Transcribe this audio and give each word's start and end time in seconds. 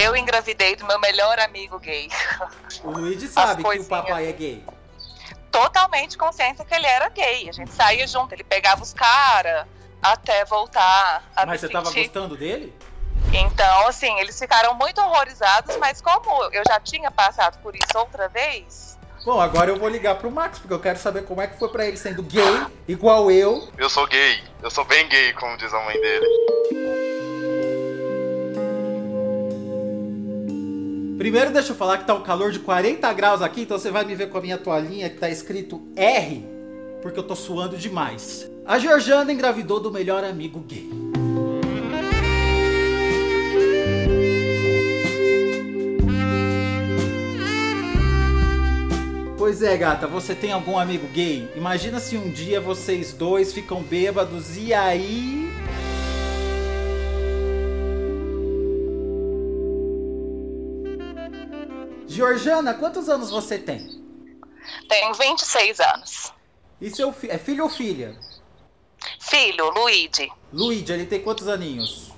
Eu 0.00 0.14
engravidei 0.16 0.76
do 0.76 0.86
meu 0.86 1.00
melhor 1.00 1.38
amigo 1.40 1.78
gay. 1.80 2.08
O 2.84 2.90
Luigi 2.90 3.26
sabe 3.26 3.64
que 3.64 3.78
o 3.80 3.84
papai 3.84 4.28
é 4.28 4.32
gay. 4.32 4.64
Totalmente 5.50 6.16
consciência 6.16 6.64
que 6.64 6.72
ele 6.72 6.86
era 6.86 7.08
gay. 7.08 7.48
A 7.48 7.52
gente 7.52 7.72
saía 7.72 8.06
junto, 8.06 8.32
ele 8.32 8.44
pegava 8.44 8.80
os 8.80 8.92
caras 8.92 9.66
até 10.00 10.44
voltar 10.44 11.28
a 11.34 11.44
Mas 11.44 11.60
você 11.60 11.66
sentir... 11.66 11.72
tava 11.72 11.90
gostando 11.92 12.36
dele? 12.36 12.72
Então, 13.32 13.86
assim, 13.88 14.16
eles 14.20 14.38
ficaram 14.38 14.72
muito 14.74 15.00
horrorizados, 15.00 15.76
mas 15.78 16.00
como 16.00 16.44
eu 16.52 16.62
já 16.66 16.78
tinha 16.78 17.10
passado 17.10 17.58
por 17.60 17.74
isso 17.74 17.98
outra 17.98 18.28
vez. 18.28 18.96
Bom, 19.24 19.40
agora 19.40 19.70
eu 19.70 19.76
vou 19.76 19.88
ligar 19.88 20.14
pro 20.14 20.30
Max, 20.30 20.60
porque 20.60 20.72
eu 20.72 20.80
quero 20.80 20.98
saber 20.98 21.24
como 21.24 21.40
é 21.40 21.48
que 21.48 21.58
foi 21.58 21.68
para 21.68 21.84
ele 21.84 21.96
sendo 21.96 22.22
gay, 22.22 22.66
igual 22.86 23.30
eu. 23.30 23.68
Eu 23.76 23.90
sou 23.90 24.06
gay. 24.06 24.42
Eu 24.62 24.70
sou 24.70 24.84
bem 24.84 25.08
gay, 25.08 25.32
como 25.32 25.56
diz 25.56 25.74
a 25.74 25.80
mãe 25.80 26.00
dele. 26.00 26.26
Primeiro 31.18 31.52
deixa 31.52 31.72
eu 31.72 31.76
falar 31.76 31.98
que 31.98 32.06
tá 32.06 32.14
um 32.14 32.22
calor 32.22 32.52
de 32.52 32.60
40 32.60 33.12
graus 33.12 33.42
aqui, 33.42 33.62
então 33.62 33.76
você 33.76 33.90
vai 33.90 34.04
me 34.04 34.14
ver 34.14 34.28
com 34.28 34.38
a 34.38 34.40
minha 34.40 34.56
toalhinha 34.56 35.10
que 35.10 35.18
tá 35.18 35.28
escrito 35.28 35.82
R, 35.96 36.44
porque 37.02 37.18
eu 37.18 37.24
tô 37.24 37.34
suando 37.34 37.76
demais. 37.76 38.48
A 38.64 38.78
Georgiana 38.78 39.32
engravidou 39.32 39.80
do 39.80 39.90
melhor 39.90 40.22
amigo 40.22 40.60
gay. 40.60 40.88
Pois 49.36 49.60
é, 49.60 49.76
gata, 49.76 50.06
você 50.06 50.36
tem 50.36 50.52
algum 50.52 50.78
amigo 50.78 51.08
gay? 51.08 51.48
Imagina 51.56 51.98
se 51.98 52.16
um 52.16 52.30
dia 52.30 52.60
vocês 52.60 53.12
dois 53.12 53.52
ficam 53.52 53.82
bêbados 53.82 54.56
e 54.56 54.72
aí. 54.72 55.37
Georgiana, 62.18 62.74
quantos 62.74 63.08
anos 63.08 63.30
você 63.30 63.60
tem? 63.60 64.02
Tenho 64.88 65.14
26 65.14 65.78
anos. 65.78 66.34
E 66.80 66.90
seu 66.90 67.12
fi 67.12 67.30
é 67.30 67.38
filho 67.38 67.62
ou 67.62 67.70
filha? 67.70 68.18
Filho, 69.20 69.70
Luigi. 69.70 70.28
Luigi, 70.52 70.92
ele 70.92 71.06
tem 71.06 71.22
quantos 71.22 71.46
aninhos? 71.46 72.10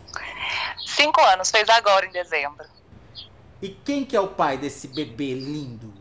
Cinco 0.86 1.20
anos, 1.20 1.50
fez 1.50 1.68
agora 1.68 2.06
em 2.06 2.12
dezembro. 2.12 2.66
E 3.60 3.68
quem 3.68 4.02
que 4.02 4.16
é 4.16 4.20
o 4.20 4.28
pai 4.28 4.56
desse 4.56 4.88
bebê 4.88 5.34
lindo? 5.34 5.92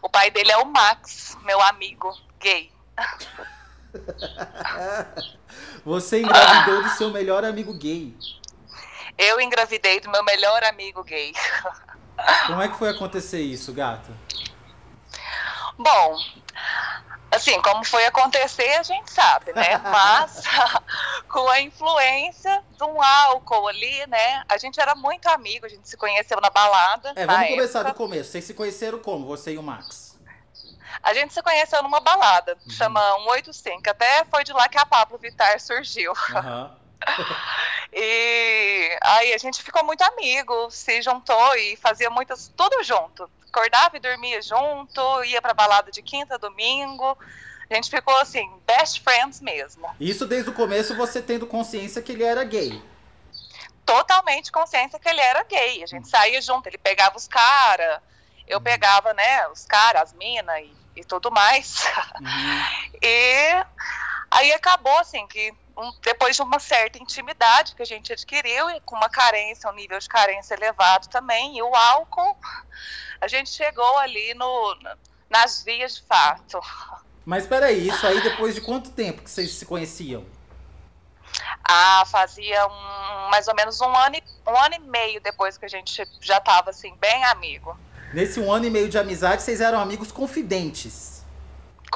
O 0.00 0.08
pai 0.08 0.30
dele 0.30 0.52
é 0.52 0.58
o 0.58 0.66
Max, 0.66 1.36
meu 1.42 1.60
amigo 1.60 2.16
gay. 2.38 2.70
Você 5.84 6.20
engravidou 6.20 6.84
do 6.84 6.90
seu 6.90 7.10
melhor 7.10 7.44
amigo 7.44 7.74
gay. 7.74 8.16
Eu 9.18 9.40
engravidei 9.40 9.98
do 9.98 10.08
meu 10.08 10.22
melhor 10.22 10.62
amigo 10.62 11.02
gay. 11.02 11.34
Como 12.46 12.62
é 12.62 12.68
que 12.68 12.76
foi 12.76 12.88
acontecer 12.90 13.40
isso, 13.40 13.72
gata? 13.72 14.10
Bom, 15.78 16.18
assim, 17.30 17.60
como 17.60 17.84
foi 17.84 18.06
acontecer, 18.06 18.76
a 18.78 18.82
gente 18.82 19.10
sabe, 19.12 19.52
né? 19.52 19.76
Mas 19.84 20.42
com 21.28 21.46
a 21.50 21.60
influência 21.60 22.62
de 22.76 22.84
um 22.84 23.02
álcool 23.02 23.68
ali, 23.68 24.06
né? 24.06 24.42
A 24.48 24.56
gente 24.56 24.80
era 24.80 24.94
muito 24.94 25.26
amigo, 25.28 25.66
a 25.66 25.68
gente 25.68 25.88
se 25.88 25.96
conheceu 25.96 26.40
na 26.40 26.48
balada. 26.50 27.12
É, 27.16 27.26
vamos 27.26 27.48
começar 27.48 27.80
época. 27.80 27.94
do 27.94 27.96
começo. 27.96 28.30
Vocês 28.30 28.44
se 28.44 28.54
conheceram 28.54 28.98
como, 28.98 29.26
você 29.26 29.52
e 29.52 29.58
o 29.58 29.62
Max? 29.62 30.16
A 31.02 31.12
gente 31.12 31.34
se 31.34 31.42
conheceu 31.42 31.82
numa 31.82 32.00
balada, 32.00 32.56
Uhum. 32.64 32.70
chama 32.70 33.00
185. 33.24 33.82
Até 33.90 34.24
foi 34.24 34.42
de 34.44 34.52
lá 34.52 34.66
que 34.68 34.78
a 34.78 34.86
Pablo 34.86 35.18
Vittar 35.18 35.60
surgiu. 35.60 36.12
Aham. 36.34 36.74
E 37.92 38.98
aí 39.02 39.32
a 39.32 39.38
gente 39.38 39.62
ficou 39.62 39.84
muito 39.84 40.02
amigo, 40.02 40.70
se 40.70 41.00
juntou 41.00 41.56
e 41.56 41.76
fazia 41.76 42.10
muitas, 42.10 42.52
tudo 42.56 42.82
junto. 42.82 43.30
Acordava 43.48 43.96
e 43.96 44.00
dormia 44.00 44.42
junto, 44.42 45.24
ia 45.24 45.40
pra 45.40 45.54
balada 45.54 45.90
de 45.90 46.02
quinta 46.02 46.34
a 46.34 46.38
domingo. 46.38 47.16
A 47.70 47.74
gente 47.74 47.90
ficou 47.90 48.16
assim, 48.18 48.48
best 48.66 49.00
friends 49.00 49.40
mesmo. 49.40 49.88
Isso 49.98 50.26
desde 50.26 50.50
o 50.50 50.52
começo 50.52 50.94
você 50.94 51.22
tendo 51.22 51.46
consciência 51.46 52.02
que 52.02 52.12
ele 52.12 52.22
era 52.22 52.44
gay. 52.44 52.82
Totalmente 53.84 54.52
consciência 54.52 54.98
que 54.98 55.08
ele 55.08 55.20
era 55.20 55.42
gay. 55.44 55.82
A 55.82 55.86
gente 55.86 56.08
saía 56.08 56.40
junto, 56.42 56.68
ele 56.68 56.78
pegava 56.78 57.16
os 57.16 57.26
caras, 57.26 58.00
eu 58.46 58.60
pegava, 58.60 59.12
né, 59.14 59.48
os 59.48 59.64
caras, 59.64 60.02
as 60.02 60.12
minas 60.12 60.58
e, 60.60 61.00
e 61.00 61.04
tudo 61.04 61.30
mais. 61.30 61.84
Uhum. 62.20 62.86
E 63.02 63.64
aí 64.30 64.52
acabou 64.52 64.98
assim 64.98 65.26
que 65.26 65.52
um- 65.76 65.92
depois 66.02 66.36
de 66.36 66.42
uma 66.42 66.58
certa 66.58 66.98
intimidade 66.98 67.74
que 67.74 67.82
a 67.82 67.86
gente 67.86 68.12
adquiriu 68.12 68.70
e 68.70 68.80
com 68.80 68.96
uma 68.96 69.08
carência, 69.08 69.68
um 69.70 69.74
nível 69.74 69.98
de 69.98 70.08
carência 70.08 70.54
elevado 70.54 71.08
também, 71.08 71.56
e 71.56 71.62
o 71.62 71.74
álcool, 71.74 72.36
a 73.20 73.28
gente 73.28 73.50
chegou 73.50 73.98
ali 73.98 74.34
no, 74.34 74.74
na- 74.82 74.96
nas 75.28 75.62
vias 75.62 75.96
de 75.96 76.02
fato. 76.02 76.60
Mas 77.24 77.46
peraí, 77.46 77.88
isso 77.88 78.06
aí 78.06 78.20
depois 78.22 78.54
de 78.54 78.60
quanto 78.60 78.90
tempo 78.90 79.22
que 79.22 79.30
vocês 79.30 79.50
se 79.52 79.66
conheciam? 79.66 80.24
Ah, 81.68 82.04
fazia 82.06 82.66
um, 82.66 83.28
mais 83.30 83.48
ou 83.48 83.54
menos 83.54 83.80
um 83.80 83.94
ano, 83.94 84.16
e, 84.16 84.22
um 84.48 84.56
ano 84.56 84.74
e 84.76 84.78
meio 84.78 85.20
depois 85.20 85.58
que 85.58 85.64
a 85.64 85.68
gente 85.68 86.06
já 86.20 86.38
estava 86.38 86.70
assim, 86.70 86.94
bem 86.96 87.24
amigo. 87.24 87.76
Nesse 88.14 88.38
um 88.38 88.50
ano 88.50 88.66
e 88.66 88.70
meio 88.70 88.88
de 88.88 88.96
amizade, 88.96 89.42
vocês 89.42 89.60
eram 89.60 89.80
amigos 89.80 90.12
confidentes. 90.12 91.15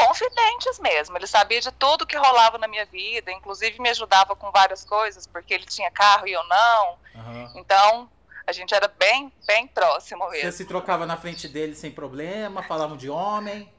Confidentes 0.06 0.78
mesmo, 0.78 1.16
ele 1.16 1.26
sabia 1.26 1.60
de 1.60 1.70
tudo 1.72 2.06
que 2.06 2.16
rolava 2.16 2.56
na 2.56 2.66
minha 2.66 2.86
vida, 2.86 3.30
inclusive 3.30 3.80
me 3.80 3.90
ajudava 3.90 4.34
com 4.34 4.50
várias 4.50 4.84
coisas, 4.84 5.26
porque 5.26 5.52
ele 5.52 5.66
tinha 5.66 5.90
carro 5.90 6.26
e 6.26 6.32
eu 6.32 6.42
não. 6.44 6.98
Aham. 7.14 7.52
Então, 7.56 8.10
a 8.46 8.52
gente 8.52 8.74
era 8.74 8.88
bem, 8.88 9.32
bem 9.46 9.66
próximo 9.66 10.24
Você 10.24 10.36
mesmo. 10.38 10.52
se 10.52 10.64
trocava 10.64 11.04
na 11.06 11.16
frente 11.16 11.46
dele 11.46 11.74
sem 11.74 11.90
problema, 11.90 12.62
falavam 12.62 12.96
de 12.96 13.10
homem. 13.10 13.70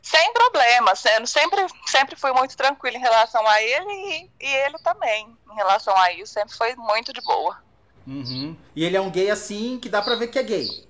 Sem 0.00 0.32
problema, 0.32 0.94
sempre, 0.94 1.66
sempre 1.86 2.16
fui 2.16 2.32
muito 2.32 2.56
tranquila 2.56 2.96
em 2.96 3.00
relação 3.00 3.46
a 3.46 3.62
ele 3.62 3.92
e, 3.92 4.30
e 4.40 4.46
ele 4.46 4.78
também. 4.78 5.36
Em 5.50 5.54
relação 5.54 5.96
a 5.96 6.12
isso, 6.12 6.32
sempre 6.32 6.56
foi 6.56 6.74
muito 6.76 7.12
de 7.12 7.20
boa. 7.20 7.62
Uhum. 8.06 8.56
E 8.74 8.84
ele 8.84 8.96
é 8.96 9.00
um 9.00 9.10
gay 9.10 9.30
assim 9.30 9.78
que 9.78 9.88
dá 9.88 10.00
pra 10.00 10.14
ver 10.14 10.28
que 10.28 10.38
é 10.38 10.42
gay. 10.42 10.87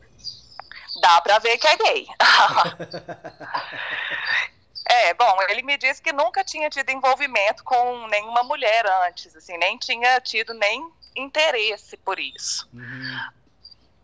Dá 1.00 1.20
pra 1.20 1.38
ver 1.38 1.58
que 1.58 1.66
é 1.66 1.76
gay. 1.76 2.06
é, 4.88 5.14
bom, 5.14 5.36
ele 5.48 5.62
me 5.62 5.76
disse 5.76 6.00
que 6.02 6.12
nunca 6.12 6.42
tinha 6.44 6.68
tido 6.70 6.90
envolvimento 6.90 7.62
com 7.64 8.06
nenhuma 8.08 8.42
mulher 8.42 8.84
antes, 9.06 9.34
assim, 9.36 9.56
nem 9.58 9.76
tinha 9.78 10.20
tido 10.20 10.54
nem 10.54 10.90
interesse 11.16 11.96
por 11.98 12.18
isso. 12.18 12.68
Uhum. 12.72 13.18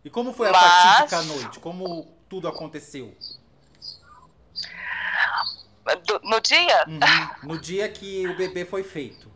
E 0.04 0.10
como 0.10 0.32
foi 0.34 0.48
a 0.48 0.52
Mas- 0.52 1.10
fatídica 1.10 1.22
noite? 1.22 1.60
Como 1.60 2.04
tudo 2.28 2.48
aconteceu? 2.48 3.16
Do- 6.06 6.20
no 6.22 6.40
dia, 6.40 6.84
Uhum. 6.86 7.48
No 7.48 7.58
dia 7.58 7.88
que 7.90 8.26
o 8.26 8.34
bebê 8.36 8.64
foi 8.64 8.82
feito. 8.82 9.30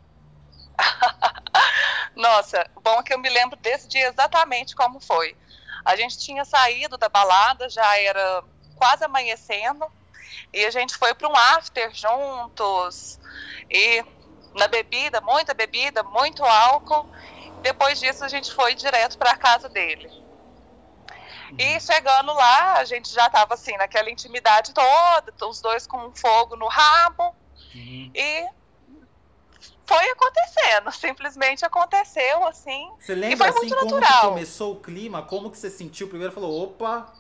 Nossa, 2.17 2.67
bom 2.83 3.03
que 3.03 3.13
eu 3.13 3.19
me 3.19 3.29
lembro 3.29 3.57
desse 3.59 3.87
dia 3.89 4.09
exatamente 4.09 4.75
como 4.75 4.99
foi. 4.99 5.37
A 5.88 5.97
gente 5.97 6.19
tinha 6.19 6.44
saído 6.44 6.99
da 6.99 7.09
balada, 7.09 7.66
já 7.71 7.99
era 7.99 8.44
quase 8.76 9.03
amanhecendo, 9.04 9.87
e 10.53 10.62
a 10.66 10.71
gente 10.71 10.94
foi 10.94 11.15
para 11.15 11.26
um 11.26 11.34
after 11.34 11.91
juntos, 11.94 13.19
e 13.71 14.04
na 14.54 14.69
bebida, 14.69 15.22
muita 15.22 15.54
bebida, 15.54 16.03
muito 16.03 16.44
álcool. 16.44 17.09
Depois 17.62 17.98
disso, 17.98 18.22
a 18.22 18.28
gente 18.28 18.53
foi 18.53 18.75
direto 18.75 19.16
para 19.16 19.31
a 19.31 19.37
casa 19.37 19.66
dele. 19.71 20.10
E 21.59 21.81
chegando 21.81 22.34
lá, 22.34 22.75
a 22.75 22.84
gente 22.84 23.09
já 23.10 23.27
estava 23.27 23.54
assim, 23.54 23.75
naquela 23.78 24.10
intimidade 24.10 24.75
toda, 24.75 25.47
os 25.48 25.62
dois 25.62 25.87
com 25.87 26.15
fogo 26.15 26.54
no 26.54 26.69
rabo, 26.69 27.34
Uhum. 27.75 28.10
e 28.15 28.47
foi 29.88 30.10
acontecendo, 30.10 30.93
simplesmente 30.93 31.65
aconteceu 31.65 32.47
assim. 32.47 32.91
Você 33.01 33.13
E 33.13 33.15
lembra 33.15 33.36
foi 33.36 33.48
assim 33.48 33.59
muito 33.59 33.77
como 33.77 33.95
que 33.95 34.01
natural. 34.01 34.28
começou 34.30 34.72
o 34.74 34.80
clima? 34.80 35.22
Como 35.22 35.51
que 35.51 35.59
você 35.59 35.71
sentiu? 35.71 36.09
Primeiro 36.09 36.33
falou, 36.33 36.63
opa, 36.65 37.13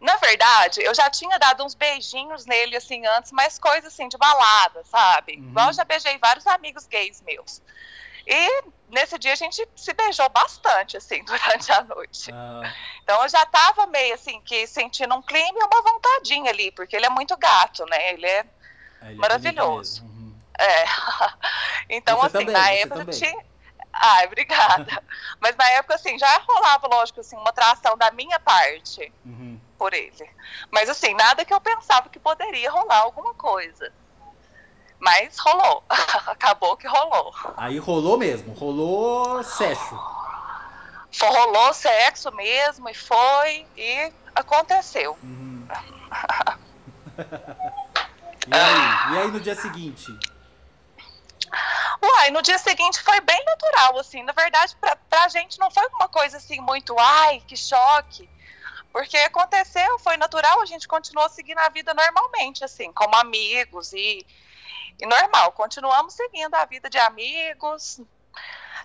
Na 0.00 0.16
verdade, 0.16 0.80
eu 0.82 0.94
já 0.94 1.10
tinha 1.10 1.38
dado 1.38 1.62
uns 1.62 1.74
beijinhos 1.74 2.46
nele 2.46 2.74
assim 2.76 3.04
antes, 3.06 3.30
mas 3.32 3.58
coisa 3.58 3.88
assim 3.88 4.08
de 4.08 4.16
balada, 4.16 4.82
sabe? 4.84 5.36
Uhum. 5.36 5.50
Igual 5.50 5.66
eu 5.68 5.72
já 5.74 5.84
beijei 5.84 6.16
vários 6.18 6.46
amigos 6.46 6.86
gays 6.86 7.20
meus. 7.20 7.60
E 8.26 8.62
nesse 8.88 9.18
dia 9.18 9.32
a 9.32 9.36
gente 9.36 9.66
se 9.76 9.92
beijou 9.92 10.28
bastante 10.30 10.96
assim 10.96 11.22
durante 11.26 11.70
a 11.72 11.82
noite. 11.84 12.30
ah, 12.32 12.62
Então 13.02 13.22
eu 13.22 13.28
já 13.28 13.44
tava 13.46 13.86
meio 13.88 14.14
assim 14.14 14.40
que 14.42 14.66
sentindo 14.66 15.14
um 15.14 15.22
clima 15.22 15.58
e 15.58 15.64
uma 15.64 15.82
vontadinha 15.82 16.50
ali, 16.50 16.70
porque 16.72 16.96
ele 16.96 17.06
é 17.06 17.10
muito 17.10 17.36
gato, 17.36 17.84
né? 17.86 18.12
Ele 18.14 18.26
é 18.26 18.46
ele 19.02 19.12
é 19.12 19.14
Maravilhoso. 19.16 20.04
É. 20.60 20.84
Então, 21.92 22.18
Você 22.18 22.26
assim, 22.36 22.46
também, 22.46 22.54
na 22.54 22.70
época 22.70 23.04
tinha. 23.06 23.44
Ai, 23.92 24.26
obrigada. 24.26 25.02
Mas 25.40 25.56
na 25.56 25.68
época, 25.70 25.96
assim, 25.96 26.16
já 26.16 26.38
rolava, 26.48 26.86
lógico, 26.86 27.18
assim, 27.18 27.36
uma 27.36 27.48
atração 27.50 27.96
da 27.98 28.12
minha 28.12 28.38
parte 28.38 29.12
Uhum. 29.26 29.58
por 29.76 29.92
ele. 29.92 30.30
Mas, 30.70 30.88
assim, 30.88 31.12
nada 31.14 31.44
que 31.44 31.52
eu 31.52 31.60
pensava 31.60 32.08
que 32.08 32.20
poderia 32.20 32.70
rolar 32.70 32.98
alguma 32.98 33.34
coisa. 33.34 33.92
Mas 35.00 35.36
rolou. 35.40 35.82
Acabou 36.28 36.76
que 36.76 36.86
rolou. 36.86 37.34
Aí 37.56 37.78
rolou 37.78 38.16
mesmo, 38.16 38.52
rolou 38.52 39.42
sexo. 39.42 39.98
Rolou 41.20 41.74
sexo 41.74 42.30
mesmo 42.32 42.88
e 42.88 42.94
foi 42.94 43.66
e 43.76 44.12
aconteceu. 44.32 45.18
Uhum. 45.24 45.66
e, 48.46 48.54
aí? 48.54 49.14
e 49.14 49.18
aí 49.18 49.28
no 49.32 49.40
dia 49.40 49.56
seguinte? 49.56 50.06
Uai, 52.02 52.30
no 52.30 52.42
dia 52.42 52.58
seguinte 52.58 53.02
foi 53.02 53.20
bem 53.20 53.44
natural, 53.44 53.98
assim. 53.98 54.22
Na 54.22 54.32
verdade, 54.32 54.76
pra, 54.76 54.96
pra 54.96 55.28
gente 55.28 55.58
não 55.58 55.70
foi 55.70 55.86
uma 55.88 56.08
coisa 56.08 56.36
assim 56.36 56.60
muito, 56.60 56.96
ai, 56.98 57.42
que 57.46 57.56
choque. 57.56 58.28
Porque 58.92 59.16
aconteceu, 59.18 59.98
foi 60.00 60.16
natural, 60.16 60.60
a 60.60 60.66
gente 60.66 60.88
continuou 60.88 61.28
seguindo 61.28 61.58
a 61.58 61.68
vida 61.68 61.94
normalmente, 61.94 62.64
assim, 62.64 62.92
como 62.92 63.14
amigos 63.16 63.92
e, 63.92 64.26
e 65.00 65.06
normal. 65.06 65.52
Continuamos 65.52 66.14
seguindo 66.14 66.54
a 66.54 66.64
vida 66.64 66.90
de 66.90 66.98
amigos. 66.98 68.00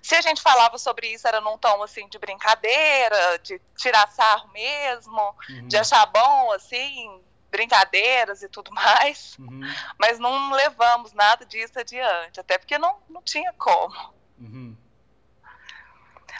Se 0.03 0.13
a 0.13 0.21
gente 0.21 0.41
falava 0.41 0.77
sobre 0.77 1.07
isso, 1.07 1.27
era 1.27 1.41
num 1.41 1.57
tom 1.57 1.81
assim 1.81 2.07
de 2.07 2.19
brincadeira, 2.19 3.39
de 3.39 3.59
tirar 3.75 4.07
sarro 4.11 4.47
mesmo, 4.49 5.35
uhum. 5.49 5.67
de 5.67 5.77
achar 5.77 6.05
bom, 6.05 6.51
assim, 6.51 7.23
brincadeiras 7.55 8.43
e 8.43 8.49
tudo 8.49 8.71
mais. 8.75 9.37
Uhum. 9.39 9.61
Mas 9.97 10.19
não 10.19 10.51
levamos 10.51 11.13
nada 11.13 11.45
disso 11.45 11.79
adiante, 11.79 12.39
até 12.39 12.57
porque 12.57 12.77
não, 12.77 12.97
não 13.09 13.21
tinha 13.21 13.53
como. 13.53 14.13
Uhum. 14.39 14.75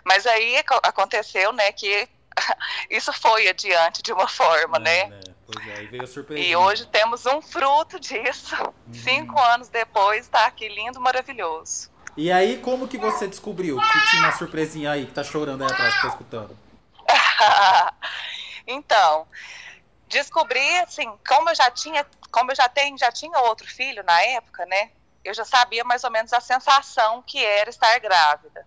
Mas 0.04 0.28
aí 0.28 0.64
aconteceu, 0.84 1.52
né, 1.54 1.72
que 1.72 2.08
isso 2.90 3.12
foi 3.14 3.48
adiante 3.48 4.04
de 4.04 4.12
uma 4.12 4.28
forma, 4.28 4.78
é, 4.78 4.80
né? 4.80 5.06
né? 5.08 5.20
Pois 5.48 5.68
é, 5.68 5.84
e 5.84 5.88
veio 5.88 6.08
surpresa. 6.08 6.42
E 6.42 6.56
hoje 6.56 6.88
temos 6.88 7.26
um 7.26 7.42
fruto 7.42 8.00
disso. 8.00 8.56
Uhum. 8.56 8.94
Cinco 8.94 9.40
anos 9.40 9.70
depois, 9.70 10.28
tá 10.28 10.46
aqui 10.48 10.68
lindo, 10.68 11.00
maravilhoso. 11.00 11.92
E 12.18 12.32
aí, 12.32 12.58
como 12.58 12.88
que 12.88 12.98
você 12.98 13.28
descobriu 13.28 13.78
que 13.78 14.10
tinha 14.10 14.24
uma 14.24 14.32
surpresinha 14.32 14.92
aí, 14.92 15.06
que 15.06 15.12
tá 15.12 15.24
chorando 15.24 15.64
aí 15.64 15.72
atrás, 15.72 15.94
que 15.96 16.02
tá 16.02 16.08
escutando? 16.08 16.58
então, 18.66 19.28
descobri, 20.08 20.78
assim, 20.80 21.12
como 21.28 21.50
eu 21.50 21.56
já 21.56 21.70
tinha, 21.72 22.06
como 22.32 22.52
eu 22.52 22.56
já 22.56 22.70
tenho, 22.70 22.98
já 22.98 23.12
tinha 23.12 23.38
outro 23.40 23.68
filho 23.68 24.04
na 24.04 24.22
época, 24.22 24.66
né? 24.66 24.92
Eu 25.24 25.34
já 25.34 25.44
sabia 25.46 25.84
mais 25.84 26.04
ou 26.04 26.12
menos 26.12 26.32
a 26.34 26.40
sensação 26.40 27.22
que 27.24 27.44
era 27.44 27.70
estar 27.70 28.00
grávida. 28.00 28.66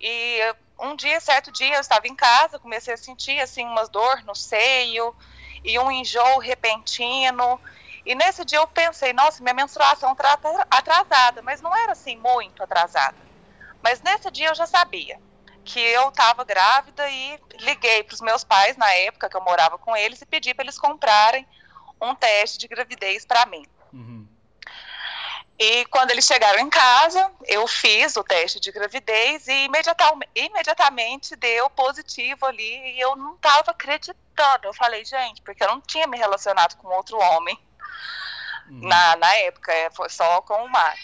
E 0.00 0.38
um 0.78 0.94
dia, 0.94 1.20
certo 1.20 1.50
dia, 1.50 1.74
eu 1.74 1.80
estava 1.80 2.06
em 2.06 2.14
casa, 2.14 2.58
comecei 2.58 2.94
a 2.94 2.96
sentir 2.96 3.40
assim 3.40 3.64
umas 3.64 3.88
dor 3.88 4.22
no 4.24 4.34
seio 4.34 5.14
e 5.64 5.78
um 5.78 5.90
enjoo 5.90 6.38
repentino. 6.38 7.60
E 8.06 8.14
nesse 8.14 8.44
dia 8.44 8.58
eu 8.58 8.66
pensei, 8.68 9.12
nossa, 9.12 9.42
minha 9.42 9.54
menstruação 9.54 10.12
está 10.12 10.38
atrasada, 10.70 11.42
mas 11.42 11.60
não 11.60 11.76
era 11.76 11.92
assim 11.92 12.16
muito 12.16 12.62
atrasada. 12.62 13.16
Mas 13.82 14.00
nesse 14.00 14.30
dia 14.30 14.48
eu 14.48 14.54
já 14.54 14.66
sabia 14.66 15.18
que 15.68 15.78
eu 15.78 16.08
estava 16.08 16.44
grávida 16.44 17.08
e 17.10 17.38
liguei 17.60 18.02
para 18.02 18.14
os 18.14 18.22
meus 18.22 18.42
pais 18.42 18.74
na 18.78 18.90
época 18.94 19.28
que 19.28 19.36
eu 19.36 19.40
morava 19.42 19.76
com 19.76 19.94
eles 19.94 20.22
e 20.22 20.26
pedi 20.26 20.54
para 20.54 20.64
eles 20.64 20.78
comprarem 20.78 21.46
um 22.00 22.14
teste 22.14 22.58
de 22.58 22.66
gravidez 22.66 23.26
para 23.26 23.44
mim. 23.44 23.66
Uhum. 23.92 24.26
E 25.58 25.84
quando 25.86 26.10
eles 26.10 26.24
chegaram 26.24 26.58
em 26.60 26.70
casa, 26.70 27.30
eu 27.44 27.66
fiz 27.66 28.16
o 28.16 28.24
teste 28.24 28.58
de 28.58 28.72
gravidez 28.72 29.46
e 29.46 29.68
imediatamente 30.34 31.36
deu 31.36 31.68
positivo 31.68 32.46
ali 32.46 32.94
e 32.94 33.00
eu 33.00 33.14
não 33.14 33.34
estava 33.34 33.72
acreditando. 33.72 34.64
Eu 34.64 34.72
falei, 34.72 35.04
gente, 35.04 35.42
porque 35.42 35.62
eu 35.62 35.68
não 35.68 35.82
tinha 35.82 36.06
me 36.06 36.16
relacionado 36.16 36.76
com 36.76 36.88
outro 36.88 37.18
homem 37.18 37.58
uhum. 38.70 38.88
na, 38.88 39.16
na 39.16 39.34
época, 39.34 39.70
é, 39.70 39.90
foi 39.90 40.08
só 40.08 40.40
com 40.40 40.64
o 40.64 40.68
Max. 40.70 40.98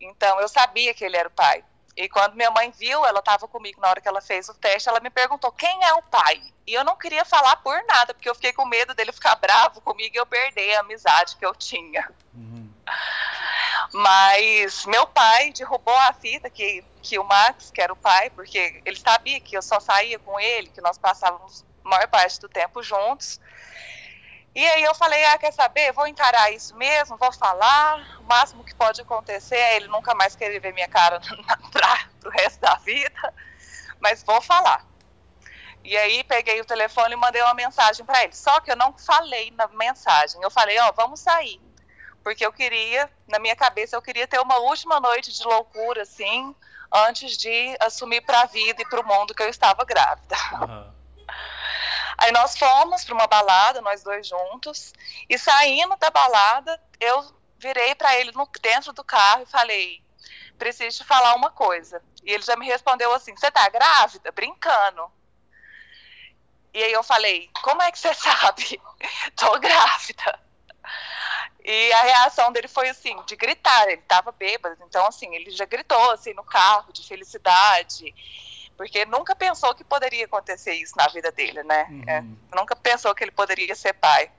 Então 0.00 0.40
eu 0.40 0.48
sabia 0.48 0.92
que 0.94 1.04
ele 1.04 1.16
era 1.16 1.28
o 1.28 1.32
pai. 1.32 1.62
E 1.98 2.08
quando 2.08 2.36
minha 2.36 2.50
mãe 2.52 2.70
viu, 2.70 3.04
ela 3.04 3.18
estava 3.18 3.48
comigo 3.48 3.80
na 3.80 3.88
hora 3.88 4.00
que 4.00 4.06
ela 4.06 4.20
fez 4.20 4.48
o 4.48 4.54
teste, 4.54 4.88
ela 4.88 5.00
me 5.00 5.10
perguntou 5.10 5.50
quem 5.50 5.84
é 5.84 5.94
o 5.94 6.02
pai. 6.02 6.40
E 6.64 6.72
eu 6.72 6.84
não 6.84 6.94
queria 6.94 7.24
falar 7.24 7.56
por 7.56 7.76
nada, 7.88 8.14
porque 8.14 8.30
eu 8.30 8.36
fiquei 8.36 8.52
com 8.52 8.64
medo 8.64 8.94
dele 8.94 9.10
ficar 9.10 9.34
bravo 9.42 9.80
comigo 9.80 10.14
e 10.14 10.18
eu 10.18 10.24
perder 10.24 10.76
a 10.76 10.80
amizade 10.80 11.36
que 11.36 11.44
eu 11.44 11.52
tinha. 11.56 12.08
Uhum. 12.32 12.72
Mas 13.94 14.86
meu 14.86 15.08
pai 15.08 15.50
derrubou 15.50 15.96
a 15.96 16.12
fita 16.12 16.48
que, 16.48 16.84
que 17.02 17.18
o 17.18 17.24
Max, 17.24 17.72
que 17.72 17.80
era 17.80 17.92
o 17.92 17.96
pai, 17.96 18.30
porque 18.30 18.80
ele 18.84 18.96
sabia 18.96 19.40
que 19.40 19.56
eu 19.56 19.62
só 19.62 19.80
saía 19.80 20.20
com 20.20 20.38
ele, 20.38 20.68
que 20.68 20.80
nós 20.80 20.96
passávamos 20.96 21.64
a 21.84 21.88
maior 21.88 22.06
parte 22.06 22.38
do 22.38 22.48
tempo 22.48 22.80
juntos. 22.80 23.40
E 24.54 24.66
aí 24.66 24.82
eu 24.82 24.94
falei, 24.94 25.24
ah, 25.26 25.38
quer 25.38 25.52
saber? 25.52 25.92
Vou 25.92 26.06
encarar 26.06 26.50
isso 26.50 26.74
mesmo, 26.76 27.16
vou 27.16 27.32
falar. 27.32 28.18
O 28.20 28.24
máximo 28.24 28.64
que 28.64 28.74
pode 28.74 29.00
acontecer 29.00 29.56
é 29.56 29.76
ele 29.76 29.88
nunca 29.88 30.14
mais 30.14 30.34
querer 30.34 30.58
ver 30.58 30.72
minha 30.72 30.88
cara 30.88 31.20
para 31.72 32.28
o 32.28 32.30
resto 32.30 32.60
da 32.60 32.74
vida. 32.76 33.34
Mas 34.00 34.22
vou 34.22 34.40
falar. 34.40 34.84
E 35.84 35.96
aí 35.96 36.24
peguei 36.24 36.60
o 36.60 36.64
telefone 36.64 37.14
e 37.14 37.16
mandei 37.16 37.40
uma 37.42 37.54
mensagem 37.54 38.04
para 38.04 38.24
ele. 38.24 38.34
Só 38.34 38.60
que 38.60 38.70
eu 38.70 38.76
não 38.76 38.96
falei 38.98 39.52
na 39.52 39.68
mensagem. 39.68 40.42
Eu 40.42 40.50
falei, 40.50 40.78
ó, 40.80 40.88
oh, 40.88 40.92
vamos 40.92 41.20
sair 41.20 41.60
porque 42.28 42.44
eu 42.44 42.52
queria, 42.52 43.10
na 43.26 43.38
minha 43.38 43.56
cabeça, 43.56 43.96
eu 43.96 44.02
queria 44.02 44.26
ter 44.26 44.38
uma 44.38 44.58
última 44.58 45.00
noite 45.00 45.32
de 45.32 45.42
loucura, 45.44 46.02
assim, 46.02 46.54
antes 46.92 47.38
de 47.38 47.74
assumir 47.80 48.20
para 48.20 48.42
a 48.42 48.44
vida 48.44 48.82
e 48.82 48.84
para 48.84 49.00
o 49.00 49.06
mundo 49.06 49.34
que 49.34 49.42
eu 49.42 49.48
estava 49.48 49.82
grávida. 49.84 50.36
Uhum. 50.52 50.92
Aí 52.18 52.32
nós 52.32 52.58
fomos 52.58 53.04
para 53.04 53.14
uma 53.14 53.26
balada, 53.28 53.80
nós 53.80 54.02
dois 54.02 54.26
juntos, 54.26 54.92
e 55.28 55.38
saindo 55.38 55.96
da 55.96 56.10
balada, 56.10 56.82
eu 56.98 57.32
virei 57.58 57.94
para 57.94 58.16
ele 58.16 58.32
no, 58.32 58.48
dentro 58.60 58.92
do 58.92 59.04
carro 59.04 59.42
e 59.42 59.46
falei: 59.46 60.02
preciso 60.58 60.98
te 60.98 61.04
falar 61.04 61.34
uma 61.34 61.50
coisa. 61.50 62.02
E 62.24 62.32
ele 62.32 62.42
já 62.42 62.56
me 62.56 62.66
respondeu 62.66 63.12
assim: 63.14 63.36
você 63.36 63.50
tá 63.50 63.68
grávida? 63.68 64.32
Brincando. 64.32 65.10
E 66.74 66.82
aí 66.82 66.92
eu 66.92 67.04
falei: 67.04 67.48
como 67.62 67.82
é 67.82 67.92
que 67.92 67.98
você 67.98 68.12
sabe? 68.14 68.80
Tô 69.36 69.58
grávida. 69.60 70.40
E 71.64 71.92
a 71.92 72.02
reação 72.02 72.50
dele 72.50 72.66
foi 72.66 72.88
assim, 72.88 73.14
de 73.26 73.36
gritar, 73.36 73.88
ele 73.88 74.00
estava 74.00 74.32
bêbado, 74.32 74.82
então 74.84 75.06
assim, 75.06 75.34
ele 75.34 75.50
já 75.50 75.66
gritou 75.66 76.10
assim 76.12 76.32
no 76.32 76.42
carro 76.42 76.90
de 76.94 77.06
felicidade, 77.06 78.14
porque 78.78 79.04
nunca 79.04 79.34
pensou 79.34 79.74
que 79.74 79.82
poderia 79.82 80.24
acontecer 80.24 80.72
isso 80.74 80.96
na 80.96 81.08
vida 81.08 81.32
dele, 81.32 81.64
né? 81.64 81.86
Uhum. 81.90 82.04
É, 82.06 82.24
nunca 82.54 82.76
pensou 82.76 83.12
que 83.12 83.24
ele 83.24 83.32
poderia 83.32 83.74
ser 83.74 83.92
pai. 83.94 84.30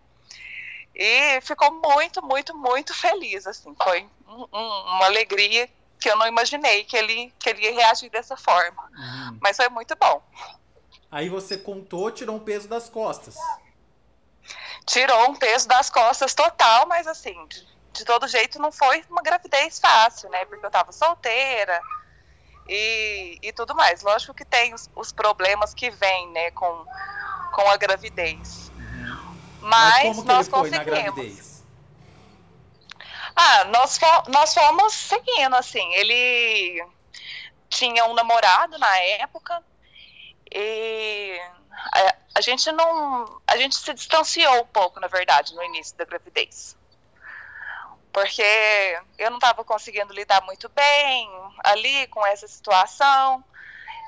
E 0.95 1.41
ficou 1.41 1.73
muito, 1.73 2.25
muito, 2.25 2.57
muito 2.57 2.93
feliz, 2.93 3.45
assim, 3.45 3.75
foi 3.83 4.07
um, 4.25 4.47
um, 4.51 4.81
uma 4.95 5.05
alegria 5.05 5.69
que 5.99 6.09
eu 6.09 6.15
não 6.15 6.25
imaginei 6.25 6.85
que 6.85 6.95
ele, 6.95 7.33
que 7.37 7.49
ele 7.49 7.63
ia 7.63 7.73
reagir 7.73 8.09
dessa 8.09 8.37
forma. 8.37 8.81
Uhum. 8.97 9.39
Mas 9.41 9.57
foi 9.57 9.67
muito 9.67 9.93
bom. 9.97 10.23
Aí 11.11 11.27
você 11.27 11.57
contou, 11.57 12.09
tirou 12.09 12.37
um 12.37 12.39
peso 12.39 12.69
das 12.69 12.87
costas 12.87 13.35
tirou 14.85 15.29
um 15.29 15.35
peso 15.35 15.67
das 15.67 15.87
costas 15.87 16.33
total, 16.33 16.87
mas 16.87 17.05
assim, 17.05 17.45
de, 17.45 17.67
de 17.93 18.03
todo 18.03 18.27
jeito 18.27 18.59
não 18.59 18.71
foi 18.71 19.03
uma 19.07 19.21
gravidez 19.21 19.77
fácil, 19.77 20.29
né? 20.31 20.45
Porque 20.45 20.65
eu 20.65 20.69
estava 20.69 20.91
solteira 20.91 21.79
e, 22.69 23.39
e 23.41 23.51
tudo 23.51 23.73
mais. 23.75 24.03
Lógico 24.03 24.33
que 24.33 24.45
tem 24.45 24.73
os, 24.73 24.89
os 24.95 25.11
problemas 25.11 25.73
que 25.73 25.89
vêm, 25.89 26.29
né, 26.29 26.51
com, 26.51 26.85
com 27.53 27.67
a 27.69 27.75
gravidez. 27.75 28.71
Uhum. 28.75 29.35
Mas, 29.61 30.17
mas 30.17 30.23
nós 30.23 30.47
conseguimos. 30.47 31.63
Ah, 33.35 33.63
nós, 33.65 33.97
fo 33.97 34.05
nós 34.27 34.53
fomos 34.53 34.93
seguindo, 34.93 35.55
assim. 35.55 35.93
Ele 35.93 36.85
tinha 37.69 38.05
um 38.05 38.13
namorado 38.13 38.77
na 38.77 38.97
época 38.97 39.63
e 40.51 41.39
a, 41.93 42.15
a 42.35 42.41
gente 42.41 42.71
não. 42.71 43.41
A 43.47 43.57
gente 43.57 43.75
se 43.75 43.93
distanciou 43.93 44.61
um 44.61 44.67
pouco, 44.67 44.99
na 44.99 45.07
verdade, 45.07 45.55
no 45.55 45.63
início 45.63 45.97
da 45.97 46.05
gravidez. 46.05 46.77
Porque 48.11 48.43
eu 49.17 49.29
não 49.29 49.37
estava 49.37 49.63
conseguindo 49.63 50.13
lidar 50.13 50.41
muito 50.43 50.67
bem 50.69 51.29
ali 51.63 52.07
com 52.07 52.25
essa 52.25 52.47
situação. 52.47 53.43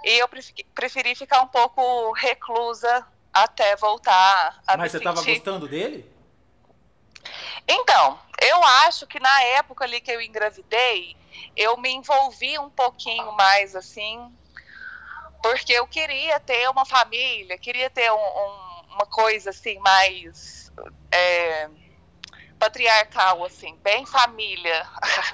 E 0.03 0.17
eu 0.17 0.27
preferi 0.73 1.15
ficar 1.15 1.41
um 1.41 1.47
pouco 1.47 2.11
reclusa 2.13 3.05
até 3.31 3.75
voltar 3.75 4.61
a 4.65 4.75
Mas 4.75 4.91
você 4.91 4.97
estava 4.97 5.23
gostando 5.23 5.67
dele? 5.67 6.11
Então, 7.67 8.19
eu 8.41 8.63
acho 8.63 9.05
que 9.05 9.19
na 9.19 9.43
época 9.43 9.85
ali 9.85 10.01
que 10.01 10.11
eu 10.11 10.19
engravidei, 10.19 11.15
eu 11.55 11.77
me 11.77 11.91
envolvi 11.91 12.57
um 12.57 12.69
pouquinho 12.69 13.31
mais 13.33 13.75
assim 13.75 14.35
porque 15.41 15.73
eu 15.73 15.87
queria 15.87 16.39
ter 16.39 16.69
uma 16.69 16.85
família, 16.85 17.57
queria 17.57 17.89
ter 17.89 18.11
um, 18.11 18.15
um, 18.15 18.93
uma 18.93 19.05
coisa 19.05 19.49
assim 19.49 19.79
mais 19.79 20.71
é, 21.11 21.69
patriarcal, 22.61 23.43
assim, 23.43 23.75
bem 23.77 24.05
família. 24.05 24.87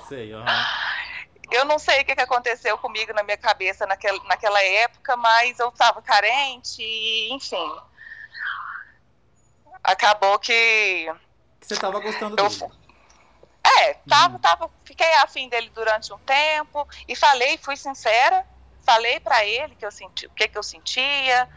Sei, 0.07 0.33
uhum. 0.33 0.45
Eu 1.51 1.63
não 1.65 1.79
sei 1.79 2.01
o 2.01 2.05
que, 2.05 2.11
aconteceu 2.11 2.77
comigo 2.77 3.13
na 3.13 3.23
minha 3.23 3.37
cabeça 3.37 3.85
naquela, 3.85 4.21
naquela 4.25 4.61
época, 4.61 5.15
mas 5.15 5.57
eu 5.59 5.69
estava 5.69 6.01
carente 6.01 6.81
e, 6.81 7.31
enfim. 7.31 7.73
Acabou 9.81 10.37
que. 10.39 11.09
Você 11.61 11.73
estava 11.73 12.01
gostando 12.01 12.35
eu, 12.37 12.49
dele. 12.49 12.69
É, 13.79 13.93
tava, 13.93 14.33
uhum. 14.33 14.39
tava, 14.39 14.71
fiquei 14.83 15.09
afim 15.13 15.47
dele 15.47 15.69
durante 15.69 16.11
um 16.11 16.17
tempo 16.19 16.85
e 17.07 17.15
falei, 17.15 17.57
fui 17.57 17.77
sincera, 17.77 18.45
falei 18.85 19.17
para 19.21 19.45
ele 19.45 19.73
que 19.75 19.85
eu 19.85 19.91
senti, 19.91 20.25
o 20.25 20.31
que 20.31 20.49
que 20.49 20.57
eu 20.57 20.63
sentia. 20.63 21.47